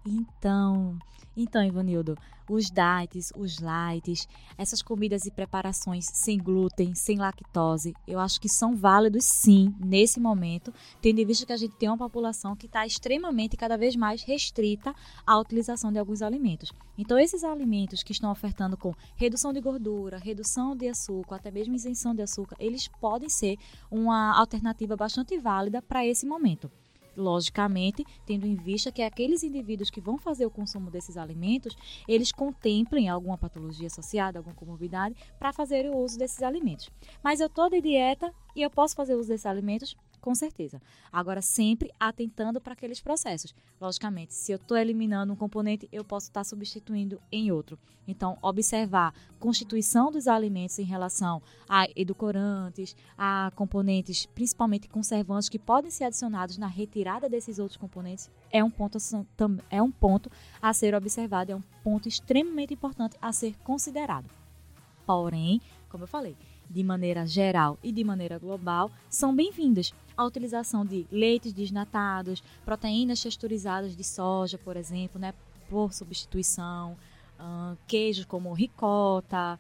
Então, 0.10 0.98
então, 1.38 1.64
Ivanildo, 1.64 2.18
os 2.50 2.72
diets, 2.72 3.32
os 3.38 3.60
lights, 3.60 4.28
essas 4.58 4.82
comidas 4.82 5.28
e 5.28 5.32
preparações 5.32 6.06
sem 6.06 6.40
glúten, 6.40 6.96
sem 6.96 7.18
lactose, 7.18 7.94
eu 8.08 8.20
acho 8.20 8.42
que 8.42 8.50
são 8.50 8.76
válidos 8.76 9.26
sim 9.26 9.74
nesse 9.80 10.20
momento, 10.20 10.74
tendo 11.00 11.20
em 11.20 11.26
vista 11.26 11.46
que 11.46 11.54
a 11.54 11.58
gente 11.58 11.76
tem 11.76 11.88
uma 11.88 11.98
população 11.98 12.56
que 12.56 12.66
está 12.66 12.88
extremamente 12.88 13.56
cada 13.56 13.78
vez 13.78 13.96
mais 13.96 14.24
restrita 14.24 14.96
à 15.28 15.38
utilização 15.40 15.92
de 15.92 16.00
alguns 16.00 16.24
alimentos. 16.24 16.74
Então, 16.98 17.20
esses 17.20 17.44
alimentos 17.44 18.02
que 18.02 18.12
estão 18.12 18.32
ofertando 18.32 18.76
com 18.76 18.94
redução 19.16 19.54
de 19.54 19.62
gordura, 19.62 20.18
redução 20.18 20.76
de 20.76 20.90
açúcar, 20.90 21.36
até 21.36 21.52
mesmo 21.52 21.76
isenção 21.76 22.16
de 22.16 22.24
açúcar, 22.24 22.56
eles 22.60 22.88
podem 22.88 23.30
ser 23.30 23.58
uma 23.92 24.36
alternativa 24.38 24.98
bastante 24.98 25.38
válida 25.38 25.82
para 25.84 26.04
esse 26.04 26.26
momento 26.26 26.72
logicamente, 27.20 28.06
tendo 28.26 28.48
em 28.48 28.56
vista 28.56 28.92
que 28.92 29.02
aqueles 29.02 29.44
indivíduos 29.44 29.90
que 29.90 30.02
vão 30.02 30.18
fazer 30.18 30.46
o 30.46 30.52
consumo 30.52 30.90
desses 30.90 31.18
alimentos, 31.18 31.76
eles 32.08 32.32
contemplem 32.32 33.10
alguma 33.10 33.38
patologia 33.38 33.88
associada, 33.88 34.40
alguma 34.40 34.56
comorbidade, 34.56 35.16
para 35.38 35.54
fazer 35.54 35.90
o 35.90 35.98
uso 35.98 36.18
desses 36.18 36.42
alimentos. 36.42 36.90
Mas 37.24 37.40
eu 37.40 37.48
estou 37.48 37.70
de 37.70 37.82
dieta 37.82 38.34
e 38.56 38.62
eu 38.62 38.70
posso 38.70 38.96
fazer 38.96 39.16
uso 39.16 39.30
desses 39.30 39.46
alimentos? 39.46 39.96
Com 40.22 40.36
certeza. 40.36 40.82
Agora, 41.12 41.42
sempre 41.42 41.92
atentando 42.00 42.60
para 42.60 42.74
aqueles 42.74 43.00
processos. 43.00 43.56
Logicamente, 43.80 44.34
se 44.34 44.52
eu 44.52 44.58
estou 44.58 44.78
eliminando 44.78 45.32
um 45.32 45.36
componente, 45.36 45.88
eu 45.92 46.04
posso 46.04 46.28
estar 46.28 46.42
tá 46.42 46.44
substituindo 46.44 47.22
em 47.32 47.52
outro. 47.52 47.80
Então, 48.08 48.38
observar 48.42 49.14
constituição 49.40 50.12
dos 50.12 50.28
alimentos 50.28 50.78
em 50.80 50.84
relação 50.84 51.42
a 51.68 51.88
edulcorantes, 51.96 52.96
a 53.18 53.52
componentes, 53.56 54.26
principalmente 54.26 54.90
conservantes, 54.90 55.48
que 55.48 55.60
podem 55.60 55.92
ser 55.92 56.06
adicionados 56.06 56.58
na 56.58 56.68
retirada 56.68 57.30
desses 57.30 57.60
outros 57.60 57.78
componentes, 57.78 58.30
é 58.52 58.64
um 58.64 58.70
ponto, 58.70 58.98
é 59.70 59.82
um 59.82 59.92
ponto 59.92 60.30
a 60.62 60.74
ser 60.74 60.94
observado, 60.96 61.52
é 61.52 61.56
um 61.56 61.64
ponto 61.84 62.10
extremamente 62.10 62.74
importante 62.74 63.16
a 63.22 63.32
ser 63.32 63.56
considerado. 63.64 64.30
Porém, 65.06 65.62
como 65.90 66.04
eu 66.04 66.08
falei, 66.08 66.36
de 66.70 66.84
maneira 66.84 67.26
geral 67.26 67.80
e 67.82 67.92
de 67.92 68.04
maneira 68.04 68.38
global, 68.38 68.92
são 69.10 69.36
bem-vindas. 69.36 69.94
A 70.20 70.26
utilização 70.26 70.84
de 70.84 71.08
leites 71.10 71.54
desnatados, 71.54 72.44
proteínas 72.66 73.22
texturizadas 73.24 73.96
de 73.96 74.04
soja, 74.04 74.58
por 74.58 74.76
exemplo, 74.76 75.18
né, 75.18 75.34
por 75.70 75.94
substituição, 75.94 76.98
uh, 77.40 77.78
queijos 77.88 78.26
como 78.26 78.52
ricota, 78.52 79.58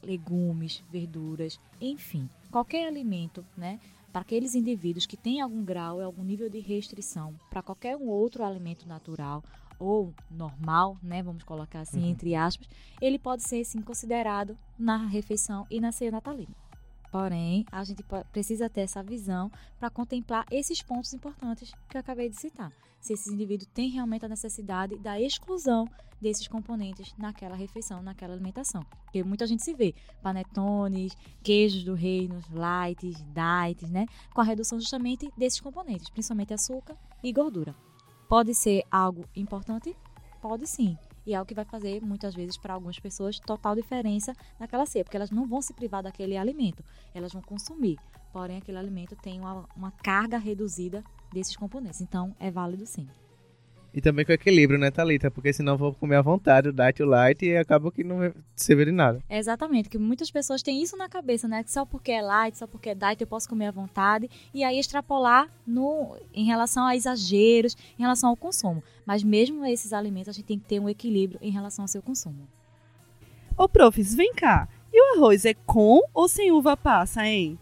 legumes, 0.00 0.84
verduras, 0.88 1.58
enfim, 1.80 2.30
qualquer 2.48 2.86
alimento, 2.86 3.44
né, 3.56 3.80
para 4.12 4.20
aqueles 4.22 4.54
indivíduos 4.54 5.04
que 5.04 5.16
têm 5.16 5.40
algum 5.40 5.64
grau 5.64 6.00
e 6.00 6.04
algum 6.04 6.22
nível 6.22 6.48
de 6.48 6.60
restrição 6.60 7.34
para 7.50 7.60
qualquer 7.60 7.96
um 7.96 8.06
outro 8.06 8.44
alimento 8.44 8.86
natural 8.86 9.42
ou 9.80 10.14
normal, 10.30 10.96
né, 11.02 11.24
vamos 11.24 11.42
colocar 11.42 11.80
assim 11.80 12.04
uhum. 12.04 12.10
entre 12.10 12.36
aspas, 12.36 12.68
ele 13.00 13.18
pode 13.18 13.42
ser 13.42 13.64
sim 13.64 13.82
considerado 13.82 14.56
na 14.78 14.96
refeição 15.08 15.66
e 15.68 15.80
na 15.80 15.90
ceia 15.90 16.12
natalina. 16.12 16.61
Porém, 17.12 17.66
a 17.70 17.84
gente 17.84 18.02
precisa 18.32 18.70
ter 18.70 18.80
essa 18.80 19.02
visão 19.02 19.52
para 19.78 19.90
contemplar 19.90 20.46
esses 20.50 20.80
pontos 20.80 21.12
importantes 21.12 21.70
que 21.86 21.98
eu 21.98 22.00
acabei 22.00 22.30
de 22.30 22.40
citar. 22.40 22.72
Se 22.98 23.12
esses 23.12 23.30
indivíduos 23.30 23.68
têm 23.74 23.90
realmente 23.90 24.24
a 24.24 24.28
necessidade 24.30 24.96
da 24.96 25.20
exclusão 25.20 25.86
desses 26.18 26.48
componentes 26.48 27.12
naquela 27.18 27.54
refeição, 27.54 28.02
naquela 28.02 28.32
alimentação. 28.32 28.82
Porque 29.04 29.22
muita 29.22 29.46
gente 29.46 29.62
se 29.62 29.74
vê 29.74 29.94
panetones, 30.22 31.14
queijos 31.42 31.84
do 31.84 31.92
reino, 31.92 32.40
lights, 32.50 33.22
diets, 33.34 33.90
né? 33.90 34.06
Com 34.32 34.40
a 34.40 34.44
redução 34.44 34.80
justamente 34.80 35.30
desses 35.36 35.60
componentes, 35.60 36.08
principalmente 36.08 36.54
açúcar 36.54 36.96
e 37.22 37.30
gordura. 37.30 37.74
Pode 38.26 38.54
ser 38.54 38.84
algo 38.90 39.26
importante? 39.36 39.94
Pode 40.40 40.66
sim. 40.66 40.96
E 41.26 41.34
é 41.34 41.40
o 41.40 41.46
que 41.46 41.54
vai 41.54 41.64
fazer, 41.64 42.02
muitas 42.02 42.34
vezes, 42.34 42.56
para 42.56 42.74
algumas 42.74 42.98
pessoas, 42.98 43.38
total 43.38 43.74
diferença 43.74 44.34
naquela 44.58 44.86
ceia, 44.86 45.04
porque 45.04 45.16
elas 45.16 45.30
não 45.30 45.46
vão 45.46 45.62
se 45.62 45.72
privar 45.72 46.02
daquele 46.02 46.36
alimento, 46.36 46.84
elas 47.14 47.32
vão 47.32 47.42
consumir. 47.42 47.98
Porém, 48.32 48.58
aquele 48.58 48.78
alimento 48.78 49.14
tem 49.16 49.38
uma, 49.40 49.68
uma 49.76 49.90
carga 49.90 50.38
reduzida 50.38 51.04
desses 51.32 51.56
componentes. 51.56 52.00
Então, 52.00 52.34
é 52.40 52.50
válido 52.50 52.86
sim. 52.86 53.06
E 53.94 54.00
também 54.00 54.24
com 54.24 54.32
equilíbrio, 54.32 54.78
né, 54.78 54.90
Thalita? 54.90 55.30
Porque 55.30 55.52
senão 55.52 55.76
vou 55.76 55.92
comer 55.92 56.16
à 56.16 56.22
vontade 56.22 56.68
o 56.68 56.72
diet 56.72 57.02
o 57.02 57.06
light 57.06 57.44
e 57.44 57.56
acaba 57.56 57.92
que 57.92 58.02
não 58.02 58.32
serve 58.56 58.86
de 58.86 58.92
nada. 58.92 59.22
É 59.28 59.38
exatamente, 59.38 59.90
que 59.90 59.98
muitas 59.98 60.30
pessoas 60.30 60.62
têm 60.62 60.82
isso 60.82 60.96
na 60.96 61.08
cabeça, 61.10 61.46
né? 61.46 61.62
Que 61.62 61.70
só 61.70 61.84
porque 61.84 62.10
é 62.10 62.22
light, 62.22 62.56
só 62.56 62.66
porque 62.66 62.88
é 62.88 62.94
diet 62.94 63.20
eu 63.20 63.26
posso 63.26 63.48
comer 63.48 63.66
à 63.66 63.70
vontade 63.70 64.30
e 64.54 64.64
aí 64.64 64.78
extrapolar 64.78 65.48
no, 65.66 66.16
em 66.32 66.44
relação 66.44 66.86
a 66.86 66.96
exageros, 66.96 67.76
em 67.98 68.02
relação 68.02 68.30
ao 68.30 68.36
consumo. 68.36 68.82
Mas 69.04 69.22
mesmo 69.22 69.64
esses 69.66 69.92
alimentos 69.92 70.30
a 70.30 70.32
gente 70.32 70.46
tem 70.46 70.58
que 70.58 70.64
ter 70.64 70.80
um 70.80 70.88
equilíbrio 70.88 71.38
em 71.42 71.50
relação 71.50 71.84
ao 71.84 71.88
seu 71.88 72.00
consumo. 72.00 72.48
Ô, 73.58 73.68
profs, 73.68 74.14
vem 74.14 74.32
cá. 74.32 74.68
E 74.90 75.00
o 75.00 75.16
arroz 75.16 75.44
é 75.44 75.52
com 75.52 76.00
ou 76.14 76.28
sem 76.28 76.50
uva 76.50 76.76
passa, 76.76 77.26
hein? 77.26 77.58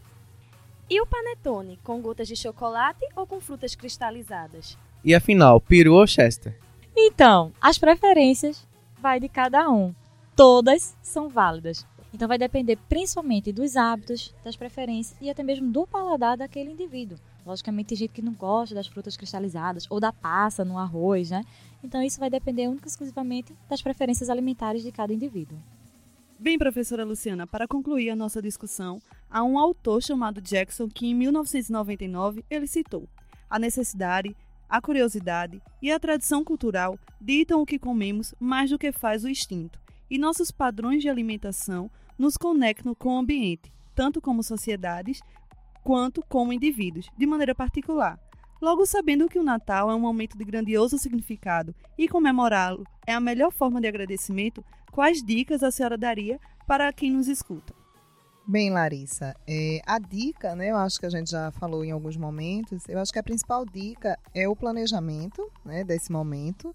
E 0.89 1.01
o 1.01 1.07
panetone, 1.07 1.79
com 1.85 2.01
gotas 2.01 2.27
de 2.27 2.37
chocolate 2.37 3.05
ou 3.15 3.27
com 3.27 3.41
frutas 3.41 3.75
cristalizadas? 3.75 4.77
E 5.05 5.15
afinal, 5.15 5.61
peru 5.61 5.95
ou 5.95 6.07
chester? 6.07 6.59
Então, 6.95 7.53
as 7.61 7.79
preferências 7.79 8.67
vai 9.01 9.19
de 9.19 9.29
cada 9.29 9.71
um. 9.71 9.95
Todas 10.37 10.97
são 11.03 11.29
válidas. 11.29 11.87
Então 12.13 12.27
vai 12.27 12.39
depender 12.39 12.77
principalmente 12.89 13.53
dos 13.53 13.77
hábitos, 13.77 14.35
das 14.45 14.57
preferências 14.57 15.17
e 15.21 15.31
até 15.31 15.43
mesmo 15.43 15.71
do 15.71 15.87
paladar 15.87 16.37
daquele 16.37 16.73
indivíduo. 16.73 17.19
Logicamente 17.47 17.89
tem 17.89 17.99
gente 17.99 18.13
que 18.13 18.23
não 18.23 18.33
gosta 18.33 18.75
das 18.75 18.87
frutas 18.87 19.17
cristalizadas 19.17 19.87
ou 19.89 20.01
da 20.01 20.13
passa 20.13 20.65
no 20.65 20.77
arroz, 20.77 21.31
né? 21.31 21.43
Então 21.83 22.03
isso 22.03 22.21
vai 22.21 22.29
depender 22.29 22.69
única 22.69 22.87
e 22.87 22.91
exclusivamente 22.91 23.55
das 23.69 23.81
preferências 23.81 24.29
alimentares 24.29 24.83
de 24.83 24.93
cada 24.93 25.15
indivíduo. 25.15 25.59
Bem, 26.39 26.59
professora 26.59 27.05
Luciana, 27.05 27.47
para 27.47 27.69
concluir 27.69 28.11
a 28.11 28.17
nossa 28.17 28.43
discussão, 28.43 29.01
há 29.31 29.43
um 29.43 29.59
autor 29.59 30.03
chamado 30.03 30.41
Jackson 30.41 30.89
que 30.89 31.07
em 31.07 31.15
1999 31.15 32.45
ele 32.51 32.67
citou 32.67 33.09
a 33.49 33.59
necessidade 33.59 34.35
a 34.71 34.81
curiosidade 34.81 35.61
e 35.83 35.91
a 35.91 35.99
tradição 35.99 36.45
cultural 36.45 36.97
ditam 37.21 37.61
o 37.61 37.67
que 37.67 37.79
comemos 37.79 38.33
mais 38.39 38.71
do 38.71 38.79
que 38.79 38.93
faz 38.93 39.25
o 39.25 39.29
instinto, 39.29 39.81
e 40.09 40.17
nossos 40.17 40.53
padrões 40.53 41.03
de 41.03 41.09
alimentação 41.09 41.91
nos 42.17 42.37
conectam 42.37 42.95
com 42.95 43.17
o 43.17 43.19
ambiente, 43.19 43.73
tanto 43.95 44.21
como 44.21 44.43
sociedades 44.43 45.21
quanto 45.83 46.23
como 46.29 46.53
indivíduos, 46.53 47.11
de 47.19 47.27
maneira 47.27 47.55
particular. 47.55 48.19
Logo, 48.61 48.87
sabendo 48.87 49.29
que 49.29 49.39
o 49.39 49.43
Natal 49.43 49.91
é 49.91 49.95
um 49.95 50.01
momento 50.01 50.37
de 50.37 50.45
grandioso 50.45 50.99
significado 50.99 51.75
e 51.99 52.07
comemorá-lo 52.07 52.85
é 53.07 53.15
a 53.15 53.21
melhor 53.21 53.51
forma 53.51 53.81
de 53.81 53.89
agradecimento, 53.89 54.65
quais 54.93 55.23
dicas 55.23 55.63
a 55.63 55.71
senhora 55.71 55.97
daria 55.97 56.39
para 56.67 56.93
quem 56.93 57.11
nos 57.11 57.27
escuta? 57.27 57.80
Bem, 58.51 58.69
Larissa, 58.69 59.37
é, 59.47 59.81
a 59.87 60.01
dica, 60.01 60.57
né, 60.57 60.73
eu 60.73 60.77
acho 60.77 60.99
que 60.99 61.07
a 61.07 61.09
gente 61.09 61.31
já 61.31 61.53
falou 61.53 61.85
em 61.85 61.93
alguns 61.93 62.17
momentos, 62.17 62.83
eu 62.89 62.99
acho 62.99 63.13
que 63.13 63.19
a 63.21 63.23
principal 63.23 63.65
dica 63.65 64.19
é 64.35 64.49
o 64.49 64.57
planejamento 64.57 65.49
né, 65.65 65.85
desse 65.85 66.11
momento, 66.11 66.75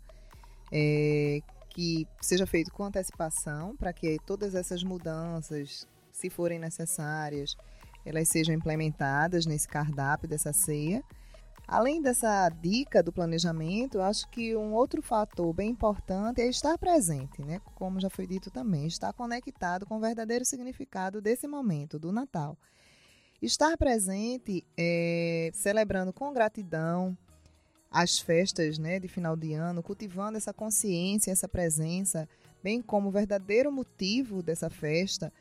é, 0.71 1.41
que 1.69 2.07
seja 2.21 2.47
feito 2.47 2.71
com 2.71 2.85
antecipação, 2.85 3.75
para 3.75 3.91
que 3.91 4.17
todas 4.25 4.55
essas 4.55 4.83
mudanças, 4.83 5.85
se 6.13 6.29
forem 6.29 6.59
necessárias, 6.59 7.57
elas 8.05 8.29
sejam 8.29 8.55
implementadas 8.55 9.45
nesse 9.45 9.67
cardápio 9.67 10.29
dessa 10.29 10.53
ceia. 10.53 11.03
Além 11.67 12.01
dessa 12.01 12.47
dica 12.49 13.01
do 13.01 13.11
planejamento, 13.11 13.99
acho 13.99 14.29
que 14.29 14.55
um 14.55 14.73
outro 14.73 15.01
fator 15.01 15.51
bem 15.51 15.69
importante 15.69 16.41
é 16.41 16.47
estar 16.47 16.77
presente, 16.77 17.43
né? 17.43 17.59
Como 17.73 17.99
já 17.99 18.09
foi 18.09 18.27
dito 18.27 18.51
também, 18.51 18.85
estar 18.85 19.11
conectado 19.13 19.85
com 19.85 19.97
o 19.97 19.99
verdadeiro 19.99 20.45
significado 20.45 21.19
desse 21.19 21.47
momento, 21.47 21.97
do 21.97 22.11
Natal. 22.11 22.55
Estar 23.41 23.75
presente, 23.77 24.63
é, 24.77 25.49
celebrando 25.53 26.13
com 26.13 26.31
gratidão 26.31 27.17
as 27.91 28.19
festas 28.19 28.77
né, 28.77 28.99
de 28.99 29.07
final 29.07 29.35
de 29.37 29.53
ano, 29.53 29.81
cultivando 29.81 30.37
essa 30.37 30.53
consciência, 30.53 31.31
essa 31.31 31.47
presença, 31.47 32.27
bem 32.61 32.81
como 32.81 33.07
o 33.07 33.11
verdadeiro 33.11 33.71
motivo 33.71 34.43
dessa 34.43 34.69
festa, 34.69 35.31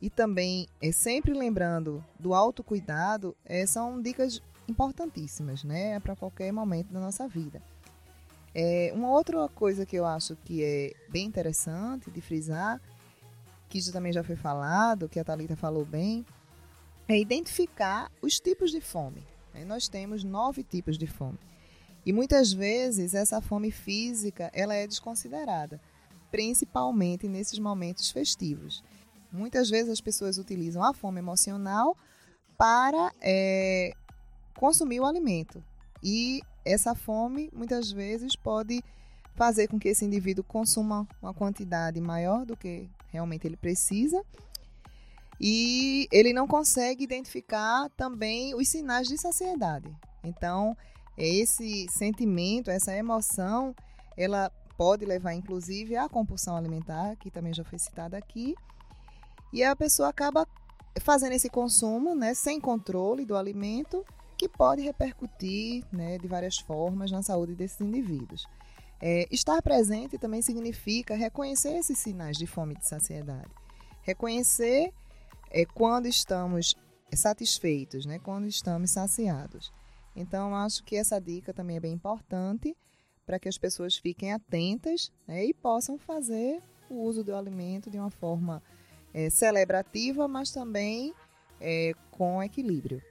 e 0.00 0.08
também 0.08 0.66
é, 0.80 0.90
sempre 0.90 1.34
lembrando 1.34 2.02
do 2.18 2.32
autocuidado, 2.32 3.36
é, 3.44 3.66
são 3.66 4.00
dicas 4.00 4.40
importantíssimas, 4.68 5.64
né, 5.64 5.98
para 6.00 6.14
qualquer 6.14 6.52
momento 6.52 6.92
da 6.92 7.00
nossa 7.00 7.26
vida. 7.26 7.62
É, 8.54 8.92
uma 8.94 9.10
outra 9.10 9.48
coisa 9.48 9.86
que 9.86 9.96
eu 9.96 10.04
acho 10.04 10.36
que 10.36 10.62
é 10.62 10.92
bem 11.08 11.26
interessante 11.26 12.10
de 12.10 12.20
frisar, 12.20 12.80
que 13.68 13.92
também 13.92 14.12
já 14.12 14.22
foi 14.22 14.36
falado, 14.36 15.08
que 15.08 15.18
a 15.18 15.24
Thalita 15.24 15.56
falou 15.56 15.84
bem, 15.84 16.24
é 17.06 17.18
identificar 17.18 18.10
os 18.22 18.40
tipos 18.40 18.70
de 18.70 18.80
fome. 18.80 19.22
Né? 19.54 19.64
Nós 19.64 19.88
temos 19.88 20.24
nove 20.24 20.62
tipos 20.62 20.98
de 20.98 21.06
fome. 21.06 21.38
E 22.04 22.12
muitas 22.12 22.52
vezes 22.52 23.14
essa 23.14 23.40
fome 23.40 23.70
física 23.70 24.50
ela 24.54 24.74
é 24.74 24.86
desconsiderada, 24.86 25.80
principalmente 26.30 27.28
nesses 27.28 27.58
momentos 27.58 28.10
festivos. 28.10 28.82
Muitas 29.30 29.68
vezes 29.68 29.92
as 29.92 30.00
pessoas 30.00 30.38
utilizam 30.38 30.82
a 30.82 30.94
fome 30.94 31.18
emocional 31.18 31.96
para 32.56 33.12
é, 33.20 33.92
consumir 34.58 34.98
o 34.98 35.06
alimento. 35.06 35.62
E 36.02 36.42
essa 36.64 36.94
fome, 36.94 37.48
muitas 37.52 37.92
vezes, 37.92 38.34
pode 38.34 38.82
fazer 39.36 39.68
com 39.68 39.78
que 39.78 39.88
esse 39.88 40.04
indivíduo 40.04 40.42
consuma 40.42 41.06
uma 41.22 41.32
quantidade 41.32 42.00
maior 42.00 42.44
do 42.44 42.56
que 42.56 42.90
realmente 43.08 43.46
ele 43.46 43.56
precisa. 43.56 44.20
E 45.40 46.08
ele 46.10 46.32
não 46.32 46.48
consegue 46.48 47.04
identificar 47.04 47.88
também 47.90 48.52
os 48.56 48.68
sinais 48.68 49.06
de 49.06 49.16
saciedade. 49.16 49.88
Então, 50.24 50.76
esse 51.16 51.86
sentimento, 51.88 52.68
essa 52.68 52.92
emoção, 52.92 53.74
ela 54.16 54.50
pode 54.76 55.04
levar 55.04 55.34
inclusive 55.34 55.96
à 55.96 56.08
compulsão 56.08 56.56
alimentar, 56.56 57.14
que 57.16 57.30
também 57.30 57.54
já 57.54 57.62
foi 57.62 57.78
citada 57.78 58.18
aqui. 58.18 58.56
E 59.52 59.62
a 59.62 59.76
pessoa 59.76 60.08
acaba 60.08 60.46
fazendo 61.00 61.32
esse 61.32 61.48
consumo, 61.48 62.16
né, 62.16 62.34
sem 62.34 62.60
controle 62.60 63.24
do 63.24 63.36
alimento 63.36 64.04
que 64.38 64.48
pode 64.48 64.80
repercutir 64.80 65.84
né, 65.92 66.16
de 66.16 66.28
várias 66.28 66.58
formas 66.58 67.10
na 67.10 67.22
saúde 67.22 67.56
desses 67.56 67.80
indivíduos. 67.80 68.46
É, 69.00 69.26
estar 69.30 69.60
presente 69.60 70.16
também 70.16 70.40
significa 70.40 71.16
reconhecer 71.16 71.76
esses 71.76 71.98
sinais 71.98 72.36
de 72.36 72.46
fome 72.46 72.74
e 72.74 72.78
de 72.78 72.86
saciedade. 72.86 73.50
Reconhecer 74.02 74.92
é, 75.50 75.64
quando 75.64 76.06
estamos 76.06 76.76
satisfeitos, 77.12 78.06
né, 78.06 78.20
quando 78.20 78.46
estamos 78.46 78.92
saciados. 78.92 79.72
Então, 80.14 80.54
acho 80.54 80.84
que 80.84 80.96
essa 80.96 81.20
dica 81.20 81.52
também 81.52 81.76
é 81.76 81.80
bem 81.80 81.92
importante 81.92 82.76
para 83.26 83.38
que 83.38 83.48
as 83.48 83.58
pessoas 83.58 83.96
fiquem 83.96 84.32
atentas 84.32 85.12
né, 85.26 85.44
e 85.44 85.52
possam 85.52 85.98
fazer 85.98 86.62
o 86.88 87.02
uso 87.02 87.24
do 87.24 87.34
alimento 87.34 87.90
de 87.90 87.98
uma 87.98 88.10
forma 88.10 88.62
é, 89.12 89.28
celebrativa, 89.30 90.28
mas 90.28 90.50
também 90.50 91.12
é, 91.60 91.92
com 92.10 92.42
equilíbrio. 92.42 93.02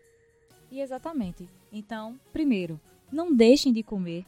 E 0.71 0.81
exatamente. 0.81 1.49
Então, 1.71 2.19
primeiro, 2.31 2.79
não 3.11 3.33
deixem 3.33 3.71
de 3.71 3.83
comer. 3.83 4.25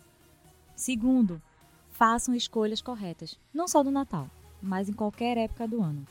Segundo, 0.75 1.41
façam 1.89 2.33
escolhas 2.33 2.81
corretas, 2.81 3.37
não 3.53 3.67
só 3.67 3.83
do 3.83 3.91
Natal, 3.91 4.29
mas 4.61 4.87
em 4.87 4.93
qualquer 4.93 5.37
época 5.37 5.67
do 5.67 5.81
ano. 5.81 6.05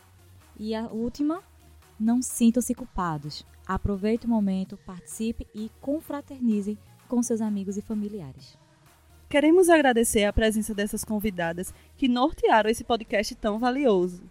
E 0.58 0.74
a 0.74 0.86
última, 0.86 1.42
não 1.98 2.20
sintam-se 2.20 2.74
culpados. 2.74 3.44
Aproveite 3.66 4.26
o 4.26 4.30
momento, 4.30 4.78
participe 4.86 5.46
e 5.54 5.70
confraternize 5.80 6.78
com 7.08 7.22
seus 7.22 7.40
amigos 7.40 7.76
e 7.76 7.82
familiares. 7.82 8.56
Queremos 9.28 9.68
agradecer 9.68 10.24
a 10.24 10.32
presença 10.32 10.74
dessas 10.74 11.04
convidadas 11.04 11.72
que 11.96 12.08
nortearam 12.08 12.70
esse 12.70 12.82
podcast 12.82 13.34
tão 13.34 13.58
valioso. 13.58 14.22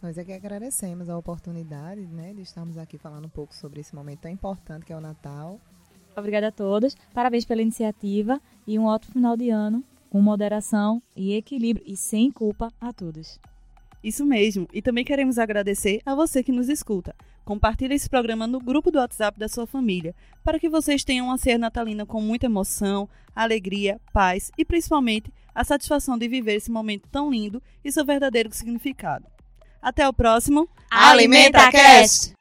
Nós 0.00 0.16
é 0.16 0.24
que 0.24 0.32
agradecemos 0.32 1.08
a 1.08 1.18
oportunidade 1.18 2.06
né, 2.06 2.32
de 2.32 2.42
estarmos 2.42 2.78
aqui 2.78 2.96
falando 2.96 3.24
um 3.24 3.30
pouco 3.30 3.52
sobre 3.52 3.80
esse 3.80 3.92
momento 3.94 4.20
tão 4.20 4.30
importante 4.30 4.86
que 4.86 4.92
é 4.92 4.96
o 4.96 5.00
Natal. 5.00 5.60
Obrigada 6.16 6.48
a 6.48 6.52
todos, 6.52 6.96
parabéns 7.12 7.44
pela 7.44 7.62
iniciativa 7.62 8.40
e 8.64 8.78
um 8.78 8.84
ótimo 8.84 9.14
final 9.14 9.36
de 9.36 9.50
ano, 9.50 9.82
com 10.08 10.22
moderação 10.22 11.02
e 11.16 11.34
equilíbrio 11.34 11.84
e 11.84 11.96
sem 11.96 12.30
culpa 12.30 12.72
a 12.80 12.92
todos. 12.92 13.40
Isso 14.02 14.24
mesmo, 14.24 14.68
e 14.72 14.80
também 14.80 15.04
queremos 15.04 15.36
agradecer 15.36 16.00
a 16.06 16.14
você 16.14 16.44
que 16.44 16.52
nos 16.52 16.68
escuta. 16.68 17.14
Compartilhe 17.44 17.94
esse 17.94 18.08
programa 18.08 18.46
no 18.46 18.60
grupo 18.60 18.92
do 18.92 18.98
WhatsApp 18.98 19.36
da 19.36 19.48
sua 19.48 19.66
família, 19.66 20.14
para 20.44 20.60
que 20.60 20.68
vocês 20.68 21.02
tenham 21.02 21.26
uma 21.26 21.38
ceia 21.38 21.58
natalina 21.58 22.06
com 22.06 22.20
muita 22.20 22.46
emoção, 22.46 23.08
alegria, 23.34 24.00
paz 24.12 24.52
e 24.56 24.64
principalmente 24.64 25.32
a 25.52 25.64
satisfação 25.64 26.16
de 26.16 26.28
viver 26.28 26.54
esse 26.54 26.70
momento 26.70 27.08
tão 27.10 27.32
lindo 27.32 27.60
e 27.84 27.90
seu 27.90 28.04
verdadeiro 28.04 28.52
significado. 28.52 29.26
Até 29.80 30.08
o 30.08 30.12
próximo 30.12 30.68
AlimentaCast! 30.90 32.32